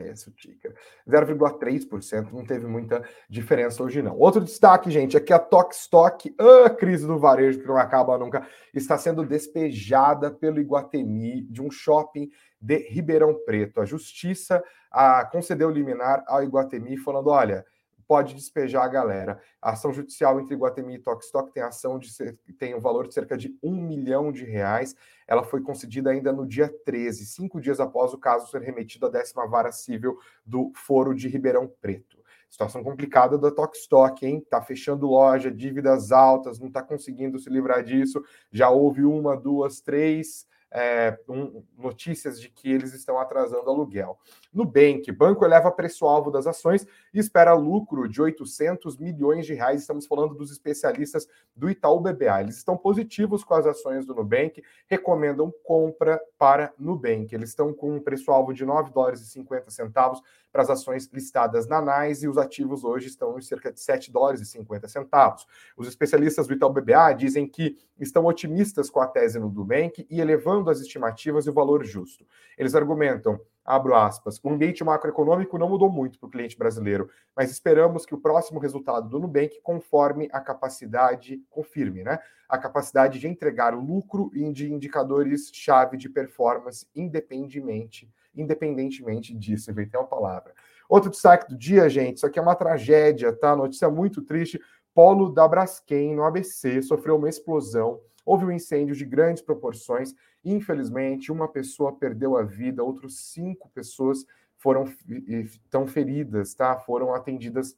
Esse 0.00 0.30
o 0.30 0.32
ticker. 0.32 0.74
0,3%, 1.06 2.32
não 2.32 2.46
teve 2.46 2.66
muita 2.66 3.06
diferença 3.28 3.82
hoje, 3.82 4.00
não. 4.00 4.16
Outro 4.16 4.40
destaque, 4.40 4.90
gente, 4.90 5.14
é 5.14 5.20
que 5.20 5.34
a 5.34 5.38
Tokstok, 5.38 6.34
a 6.64 6.70
crise 6.70 7.06
do 7.06 7.18
varejo 7.18 7.60
que 7.60 7.66
não 7.66 7.76
acaba 7.76 8.16
nunca, 8.16 8.48
está 8.72 8.96
sendo 8.96 9.26
despejada 9.26 10.30
pelo 10.30 10.58
Iguatemi 10.58 11.42
de 11.42 11.60
um 11.60 11.70
shopping 11.70 12.30
de 12.58 12.78
Ribeirão 12.88 13.38
Preto. 13.44 13.82
A 13.82 13.84
justiça 13.84 14.64
a, 14.90 15.26
concedeu 15.26 15.70
liminar 15.70 16.24
ao 16.26 16.42
Iguatemi, 16.42 16.96
falando: 16.96 17.28
olha, 17.28 17.66
pode 18.10 18.34
despejar 18.34 18.82
a 18.82 18.88
galera. 18.88 19.40
A 19.62 19.70
ação 19.70 19.92
judicial 19.92 20.40
entre 20.40 20.52
Iguatemi 20.52 20.96
e 20.96 20.98
Tokstok 20.98 21.52
tem 21.52 21.62
ação 21.62 21.96
de 21.96 22.10
tem 22.58 22.74
um 22.74 22.80
valor 22.80 23.06
de 23.06 23.14
cerca 23.14 23.38
de 23.38 23.56
um 23.62 23.80
milhão 23.80 24.32
de 24.32 24.44
reais. 24.44 24.96
Ela 25.28 25.44
foi 25.44 25.62
concedida 25.62 26.10
ainda 26.10 26.32
no 26.32 26.44
dia 26.44 26.68
13, 26.84 27.24
cinco 27.24 27.60
dias 27.60 27.78
após 27.78 28.12
o 28.12 28.18
caso 28.18 28.50
ser 28.50 28.62
remetido 28.62 29.06
à 29.06 29.08
décima 29.08 29.46
vara 29.46 29.70
civil 29.70 30.18
do 30.44 30.72
Foro 30.74 31.14
de 31.14 31.28
Ribeirão 31.28 31.72
Preto. 31.80 32.18
Situação 32.48 32.82
complicada 32.82 33.38
da 33.38 33.52
Tokstok, 33.52 34.26
hein? 34.26 34.44
Tá 34.50 34.60
fechando 34.60 35.06
loja, 35.06 35.48
dívidas 35.48 36.10
altas, 36.10 36.58
não 36.58 36.66
está 36.66 36.82
conseguindo 36.82 37.38
se 37.38 37.48
livrar 37.48 37.84
disso. 37.84 38.20
Já 38.50 38.70
houve 38.70 39.04
uma, 39.04 39.36
duas, 39.36 39.80
três 39.80 40.48
é, 40.72 41.18
um, 41.28 41.62
notícias 41.76 42.40
de 42.40 42.48
que 42.48 42.70
eles 42.70 42.92
estão 42.92 43.18
atrasando 43.18 43.68
aluguel. 43.68 44.18
Nubank, 44.52 45.10
banco 45.12 45.44
eleva 45.44 45.70
preço-alvo 45.70 46.30
das 46.30 46.46
ações 46.46 46.86
e 47.12 47.18
espera 47.18 47.52
lucro 47.54 48.08
de 48.08 48.20
800 48.22 48.96
milhões 48.96 49.46
de 49.46 49.54
reais. 49.54 49.80
Estamos 49.80 50.06
falando 50.06 50.34
dos 50.34 50.50
especialistas 50.50 51.26
do 51.54 51.68
Itaú 51.68 52.00
BBA. 52.00 52.42
Eles 52.42 52.56
estão 52.56 52.76
positivos 52.76 53.42
com 53.42 53.54
as 53.54 53.66
ações 53.66 54.06
do 54.06 54.14
Nubank, 54.14 54.62
recomendam 54.86 55.52
compra 55.64 56.20
para 56.38 56.72
Nubank. 56.78 57.34
Eles 57.34 57.50
estão 57.50 57.72
com 57.72 57.94
um 57.96 58.00
preço-alvo 58.00 58.52
de 58.52 58.64
9 58.64 58.92
dólares 58.92 59.20
e 59.20 59.26
50 59.26 59.70
centavos 59.70 60.22
para 60.52 60.62
as 60.62 60.70
ações 60.70 61.08
listadas 61.12 61.66
na 61.66 61.80
NAIS 61.80 62.22
e 62.22 62.28
os 62.28 62.38
ativos 62.38 62.84
hoje 62.84 63.08
estão 63.08 63.38
em 63.38 63.42
cerca 63.42 63.72
de 63.72 63.80
7 63.80 64.10
dólares 64.10 64.40
e 64.40 64.46
50 64.46 64.88
centavos. 64.88 65.46
Os 65.76 65.86
especialistas 65.86 66.46
do 66.46 66.54
Itaú 66.54 66.72
BBA 66.72 67.12
dizem 67.14 67.46
que 67.46 67.76
estão 67.98 68.26
otimistas 68.26 68.90
com 68.90 69.00
a 69.00 69.06
tese 69.06 69.38
no 69.38 69.50
Nubank 69.50 70.06
e 70.10 70.20
elevando 70.20 70.70
as 70.70 70.80
estimativas 70.80 71.46
e 71.46 71.50
o 71.50 71.52
valor 71.52 71.84
justo. 71.84 72.26
Eles 72.58 72.74
argumentam 72.74 73.40
abro 73.64 73.94
aspas, 73.94 74.40
o 74.42 74.50
ambiente 74.50 74.82
macroeconômico 74.82 75.56
não 75.56 75.68
mudou 75.68 75.90
muito 75.90 76.18
para 76.18 76.26
o 76.26 76.30
cliente 76.30 76.58
brasileiro, 76.58 77.08
mas 77.36 77.50
esperamos 77.50 78.04
que 78.04 78.14
o 78.14 78.20
próximo 78.20 78.58
resultado 78.58 79.08
do 79.08 79.20
Nubank 79.20 79.60
conforme 79.62 80.28
a 80.32 80.40
capacidade, 80.40 81.40
confirme, 81.48 82.02
né? 82.02 82.18
A 82.48 82.58
capacidade 82.58 83.20
de 83.20 83.28
entregar 83.28 83.72
lucro 83.74 84.30
e 84.34 84.50
de 84.52 84.72
indicadores-chave 84.72 85.96
de 85.96 86.08
performance 86.08 86.86
independentemente 86.96 88.10
independentemente 88.34 89.34
disso, 89.34 89.70
inventei 89.70 89.98
uma 89.98 90.06
palavra. 90.06 90.52
Outro 90.88 91.10
destaque 91.10 91.48
do 91.48 91.56
dia, 91.56 91.88
gente, 91.88 92.16
isso 92.16 92.26
aqui 92.26 92.38
é 92.38 92.42
uma 92.42 92.56
tragédia, 92.56 93.32
tá? 93.32 93.54
Notícia 93.54 93.88
muito 93.88 94.22
triste. 94.22 94.60
Polo 94.92 95.30
da 95.30 95.46
Braskem, 95.46 96.14
no 96.14 96.24
ABC, 96.24 96.82
sofreu 96.82 97.16
uma 97.16 97.28
explosão. 97.28 98.00
Houve 98.24 98.44
um 98.44 98.50
incêndio 98.50 98.94
de 98.94 99.04
grandes 99.04 99.42
proporções. 99.42 100.14
Infelizmente, 100.44 101.30
uma 101.30 101.48
pessoa 101.48 101.96
perdeu 101.96 102.36
a 102.36 102.42
vida, 102.42 102.82
outras 102.82 103.14
cinco 103.14 103.70
pessoas 103.70 104.24
foram 104.56 104.84
estão 105.08 105.86
feridas, 105.86 106.54
tá? 106.54 106.76
Foram 106.78 107.14
atendidas 107.14 107.76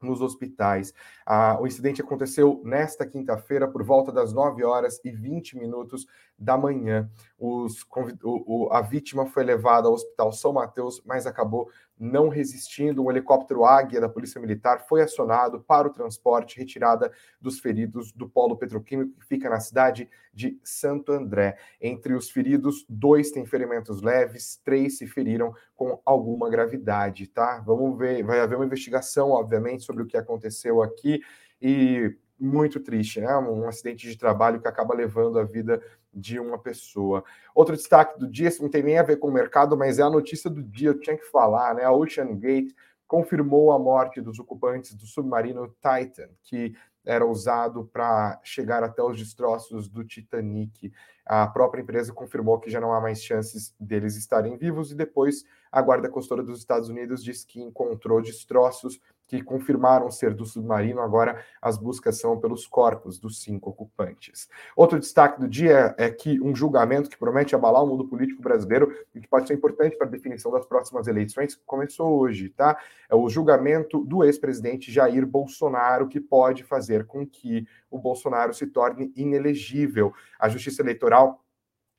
nos 0.00 0.20
hospitais. 0.20 0.92
Ah, 1.24 1.58
o 1.60 1.66
incidente 1.66 2.02
aconteceu 2.02 2.60
nesta 2.64 3.06
quinta-feira, 3.06 3.66
por 3.66 3.82
volta 3.82 4.12
das 4.12 4.32
9 4.32 4.64
horas 4.64 5.00
e 5.04 5.10
20 5.10 5.58
minutos 5.58 6.06
da 6.38 6.56
manhã. 6.56 7.10
Os, 7.38 7.82
o, 8.22 8.66
o, 8.66 8.72
a 8.72 8.80
vítima 8.80 9.26
foi 9.26 9.44
levada 9.44 9.88
ao 9.88 9.94
Hospital 9.94 10.32
São 10.32 10.52
Mateus, 10.52 11.02
mas 11.04 11.26
acabou 11.26 11.70
não 11.98 12.28
resistindo. 12.28 13.02
Um 13.02 13.10
helicóptero 13.10 13.64
Águia 13.64 14.00
da 14.00 14.08
Polícia 14.08 14.40
Militar 14.40 14.86
foi 14.88 15.02
acionado 15.02 15.60
para 15.60 15.88
o 15.88 15.92
transporte, 15.92 16.58
retirada 16.58 17.12
dos 17.40 17.60
feridos 17.60 18.12
do 18.12 18.28
polo 18.28 18.56
petroquímico 18.56 19.18
que 19.18 19.26
fica 19.26 19.48
na 19.48 19.60
cidade 19.60 20.08
de 20.32 20.58
Santo 20.62 21.12
André. 21.12 21.56
Entre 21.80 22.14
os 22.14 22.30
feridos, 22.30 22.84
dois 22.88 23.30
têm 23.30 23.46
ferimentos 23.46 24.02
leves, 24.02 24.60
três 24.64 24.98
se 24.98 25.06
feriram 25.06 25.54
com 25.74 26.00
alguma 26.04 26.50
gravidade, 26.50 27.26
tá? 27.26 27.62
Vamos 27.64 27.98
ver, 27.98 28.22
vai 28.22 28.40
haver 28.40 28.56
uma 28.56 28.66
investigação, 28.66 29.30
obviamente, 29.30 29.84
sobre 29.84 30.02
o 30.02 30.06
que 30.06 30.16
aconteceu 30.16 30.82
aqui 30.82 31.20
e 31.60 32.16
muito 32.38 32.80
triste, 32.80 33.20
né? 33.20 33.36
Um 33.36 33.68
acidente 33.68 34.08
de 34.08 34.18
trabalho 34.18 34.60
que 34.60 34.68
acaba 34.68 34.94
levando 34.94 35.38
a 35.38 35.44
vida 35.44 35.80
de 36.14 36.38
uma 36.38 36.58
pessoa. 36.58 37.24
Outro 37.54 37.76
destaque 37.76 38.18
do 38.18 38.28
dia, 38.28 38.50
não 38.60 38.68
tem 38.68 38.82
nem 38.82 38.98
a 38.98 39.02
ver 39.02 39.16
com 39.16 39.28
o 39.28 39.32
mercado, 39.32 39.76
mas 39.76 39.98
é 39.98 40.02
a 40.02 40.10
notícia 40.10 40.48
do 40.48 40.62
dia, 40.62 40.90
eu 40.90 41.00
tinha 41.00 41.16
que 41.16 41.24
falar, 41.24 41.74
né? 41.74 41.84
A 41.84 41.92
Ocean 41.92 42.36
Gate 42.36 42.72
confirmou 43.06 43.72
a 43.72 43.78
morte 43.78 44.20
dos 44.20 44.38
ocupantes 44.38 44.94
do 44.94 45.06
submarino 45.06 45.68
Titan, 45.80 46.28
que 46.42 46.74
era 47.04 47.26
usado 47.26 47.84
para 47.92 48.40
chegar 48.42 48.82
até 48.82 49.02
os 49.02 49.18
destroços 49.18 49.88
do 49.88 50.04
Titanic. 50.04 50.90
A 51.26 51.46
própria 51.46 51.82
empresa 51.82 52.12
confirmou 52.12 52.58
que 52.58 52.70
já 52.70 52.80
não 52.80 52.92
há 52.92 53.00
mais 53.00 53.22
chances 53.22 53.74
deles 53.78 54.16
estarem 54.16 54.56
vivos 54.56 54.90
e 54.90 54.94
depois 54.94 55.44
a 55.70 55.82
Guarda 55.82 56.08
Costeira 56.08 56.42
dos 56.42 56.58
Estados 56.58 56.88
Unidos 56.88 57.22
disse 57.22 57.46
que 57.46 57.60
encontrou 57.60 58.22
destroços 58.22 59.00
que 59.26 59.42
confirmaram 59.42 60.10
ser 60.10 60.34
do 60.34 60.44
submarino. 60.44 61.00
Agora 61.00 61.42
as 61.60 61.76
buscas 61.76 62.18
são 62.18 62.38
pelos 62.38 62.66
corpos 62.66 63.18
dos 63.18 63.42
cinco 63.42 63.70
ocupantes. 63.70 64.48
Outro 64.76 64.98
destaque 64.98 65.40
do 65.40 65.48
dia 65.48 65.94
é 65.98 66.10
que 66.10 66.40
um 66.40 66.54
julgamento 66.54 67.10
que 67.10 67.18
promete 67.18 67.54
abalar 67.54 67.82
o 67.82 67.86
mundo 67.86 68.06
político 68.06 68.42
brasileiro 68.42 68.92
e 69.14 69.20
que 69.20 69.28
pode 69.28 69.46
ser 69.46 69.54
importante 69.54 69.96
para 69.96 70.06
a 70.06 70.10
definição 70.10 70.50
das 70.52 70.66
próximas 70.66 71.06
eleições 71.06 71.54
começou 71.66 72.18
hoje, 72.18 72.48
tá? 72.50 72.78
É 73.08 73.14
o 73.14 73.28
julgamento 73.28 74.04
do 74.04 74.24
ex-presidente 74.24 74.92
Jair 74.92 75.26
Bolsonaro 75.26 76.08
que 76.08 76.20
pode 76.20 76.64
fazer 76.64 77.06
com 77.06 77.26
que 77.26 77.66
o 77.90 77.98
Bolsonaro 77.98 78.52
se 78.52 78.66
torne 78.66 79.12
inelegível. 79.14 80.12
A 80.38 80.48
Justiça 80.48 80.82
Eleitoral 80.82 81.43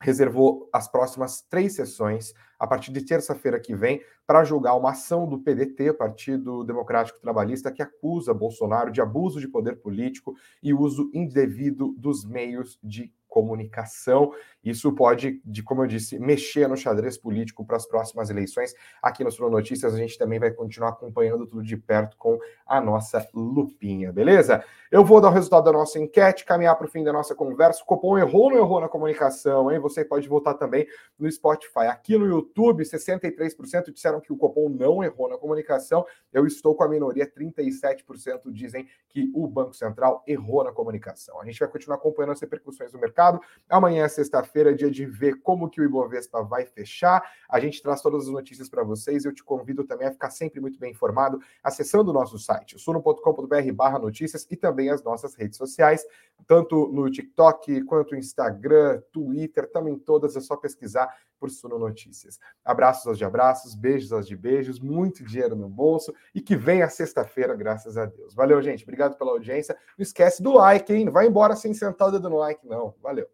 reservou 0.05 0.69
as 0.71 0.87
próximas 0.87 1.41
três 1.41 1.73
sessões, 1.73 2.31
a 2.59 2.67
partir 2.67 2.91
de 2.91 3.03
terça-feira 3.03 3.59
que 3.59 3.75
vem, 3.75 4.01
para 4.27 4.43
julgar 4.43 4.75
uma 4.75 4.91
ação 4.91 5.27
do 5.27 5.39
PDT, 5.39 5.93
Partido 5.93 6.63
Democrático 6.63 7.19
Trabalhista, 7.19 7.71
que 7.71 7.81
acusa 7.81 8.33
Bolsonaro 8.33 8.91
de 8.91 9.01
abuso 9.01 9.39
de 9.39 9.47
poder 9.47 9.77
político 9.77 10.35
e 10.61 10.73
uso 10.73 11.09
indevido 11.11 11.95
dos 11.97 12.23
meios 12.23 12.79
de 12.83 13.11
comunicação. 13.27 14.31
Isso 14.63 14.93
pode, 14.93 15.41
de 15.43 15.61
como 15.61 15.83
eu 15.83 15.87
disse, 15.87 16.17
mexer 16.17 16.69
no 16.69 16.77
xadrez 16.77 17.17
político 17.17 17.65
para 17.65 17.75
as 17.75 17.85
próximas 17.85 18.29
eleições. 18.29 18.73
Aqui 19.01 19.25
no 19.25 19.31
Sul 19.31 19.49
Notícias 19.49 19.93
a 19.93 19.97
gente 19.97 20.17
também 20.17 20.39
vai 20.39 20.51
continuar 20.51 20.91
acompanhando 20.91 21.45
tudo 21.45 21.61
de 21.61 21.75
perto 21.75 22.15
com 22.15 22.39
a 22.65 22.79
nossa 22.79 23.27
lupinha, 23.33 24.13
beleza? 24.13 24.63
Eu 24.95 25.03
vou 25.03 25.19
dar 25.19 25.27
o 25.27 25.31
resultado 25.31 25.65
da 25.65 25.73
nossa 25.73 25.99
enquete, 25.99 26.45
caminhar 26.45 26.73
para 26.77 26.87
o 26.87 26.89
fim 26.89 27.03
da 27.03 27.11
nossa 27.11 27.35
conversa. 27.35 27.83
O 27.83 27.85
Copom 27.85 28.17
errou 28.17 28.43
ou 28.43 28.49
não 28.51 28.57
errou 28.59 28.79
na 28.79 28.87
comunicação, 28.87 29.69
hein? 29.69 29.77
Você 29.77 30.05
pode 30.05 30.25
votar 30.25 30.53
também 30.53 30.87
no 31.19 31.29
Spotify. 31.29 31.87
Aqui 31.89 32.17
no 32.17 32.25
YouTube, 32.25 32.81
63% 32.81 33.91
disseram 33.91 34.21
que 34.21 34.31
o 34.31 34.37
Copom 34.37 34.69
não 34.69 35.03
errou 35.03 35.27
na 35.27 35.37
comunicação. 35.37 36.05
Eu 36.31 36.47
estou 36.47 36.73
com 36.75 36.85
a 36.85 36.87
minoria, 36.87 37.29
37% 37.29 38.49
dizem 38.53 38.87
que 39.09 39.29
o 39.35 39.45
Banco 39.47 39.73
Central 39.73 40.23
errou 40.25 40.63
na 40.63 40.71
comunicação. 40.71 41.41
A 41.41 41.45
gente 41.45 41.59
vai 41.59 41.67
continuar 41.67 41.97
acompanhando 41.97 42.31
as 42.31 42.39
repercussões 42.39 42.93
do 42.93 42.97
mercado. 42.97 43.41
Amanhã, 43.67 44.07
sexta-feira, 44.07 44.71
é 44.71 44.73
dia 44.73 44.89
de 44.89 45.05
ver 45.05 45.41
como 45.41 45.69
que 45.69 45.81
o 45.81 45.83
Ibovespa 45.83 46.41
vai 46.41 46.65
fechar. 46.65 47.21
A 47.49 47.59
gente 47.59 47.83
traz 47.83 48.01
todas 48.01 48.27
as 48.27 48.29
notícias 48.29 48.69
para 48.69 48.81
vocês. 48.81 49.25
Eu 49.25 49.33
te 49.33 49.43
convido 49.43 49.83
também 49.83 50.07
a 50.07 50.11
ficar 50.13 50.29
sempre 50.29 50.61
muito 50.61 50.79
bem 50.79 50.91
informado 50.91 51.37
acessando 51.61 52.11
o 52.11 52.13
nosso 52.13 52.39
site, 52.39 52.79
suno.com.br 52.79 53.73
barra 53.73 53.99
notícias 53.99 54.47
e 54.49 54.55
também 54.85 54.89
as 54.89 55.03
nossas 55.03 55.35
redes 55.35 55.57
sociais, 55.57 56.05
tanto 56.47 56.87
no 56.87 57.09
TikTok 57.09 57.83
quanto 57.85 58.15
Instagram, 58.15 59.01
Twitter, 59.11 59.69
também 59.71 59.97
todas, 59.97 60.35
é 60.35 60.39
só 60.39 60.55
pesquisar 60.55 61.09
por 61.39 61.49
Suno 61.49 61.77
Notícias. 61.79 62.39
Abraços 62.63 63.07
aos 63.07 63.17
de 63.17 63.25
abraços, 63.25 63.75
beijos 63.75 64.11
aos 64.11 64.27
de 64.27 64.35
beijos, 64.35 64.79
muito 64.79 65.23
dinheiro 65.23 65.55
no 65.55 65.67
bolso 65.67 66.13
e 66.33 66.41
que 66.41 66.55
venha 66.55 66.89
sexta-feira, 66.89 67.55
graças 67.55 67.97
a 67.97 68.05
Deus. 68.05 68.33
Valeu, 68.33 68.61
gente. 68.61 68.83
Obrigado 68.83 69.17
pela 69.17 69.31
audiência. 69.31 69.75
Não 69.97 70.03
esquece 70.03 70.41
do 70.41 70.53
like, 70.53 70.93
hein? 70.93 71.05
Não 71.05 71.11
vai 71.13 71.27
embora 71.27 71.55
sem 71.55 71.73
sentar 71.73 72.09
o 72.09 72.11
dedo 72.11 72.29
no 72.29 72.37
like, 72.37 72.65
não. 72.65 72.93
Valeu. 73.01 73.27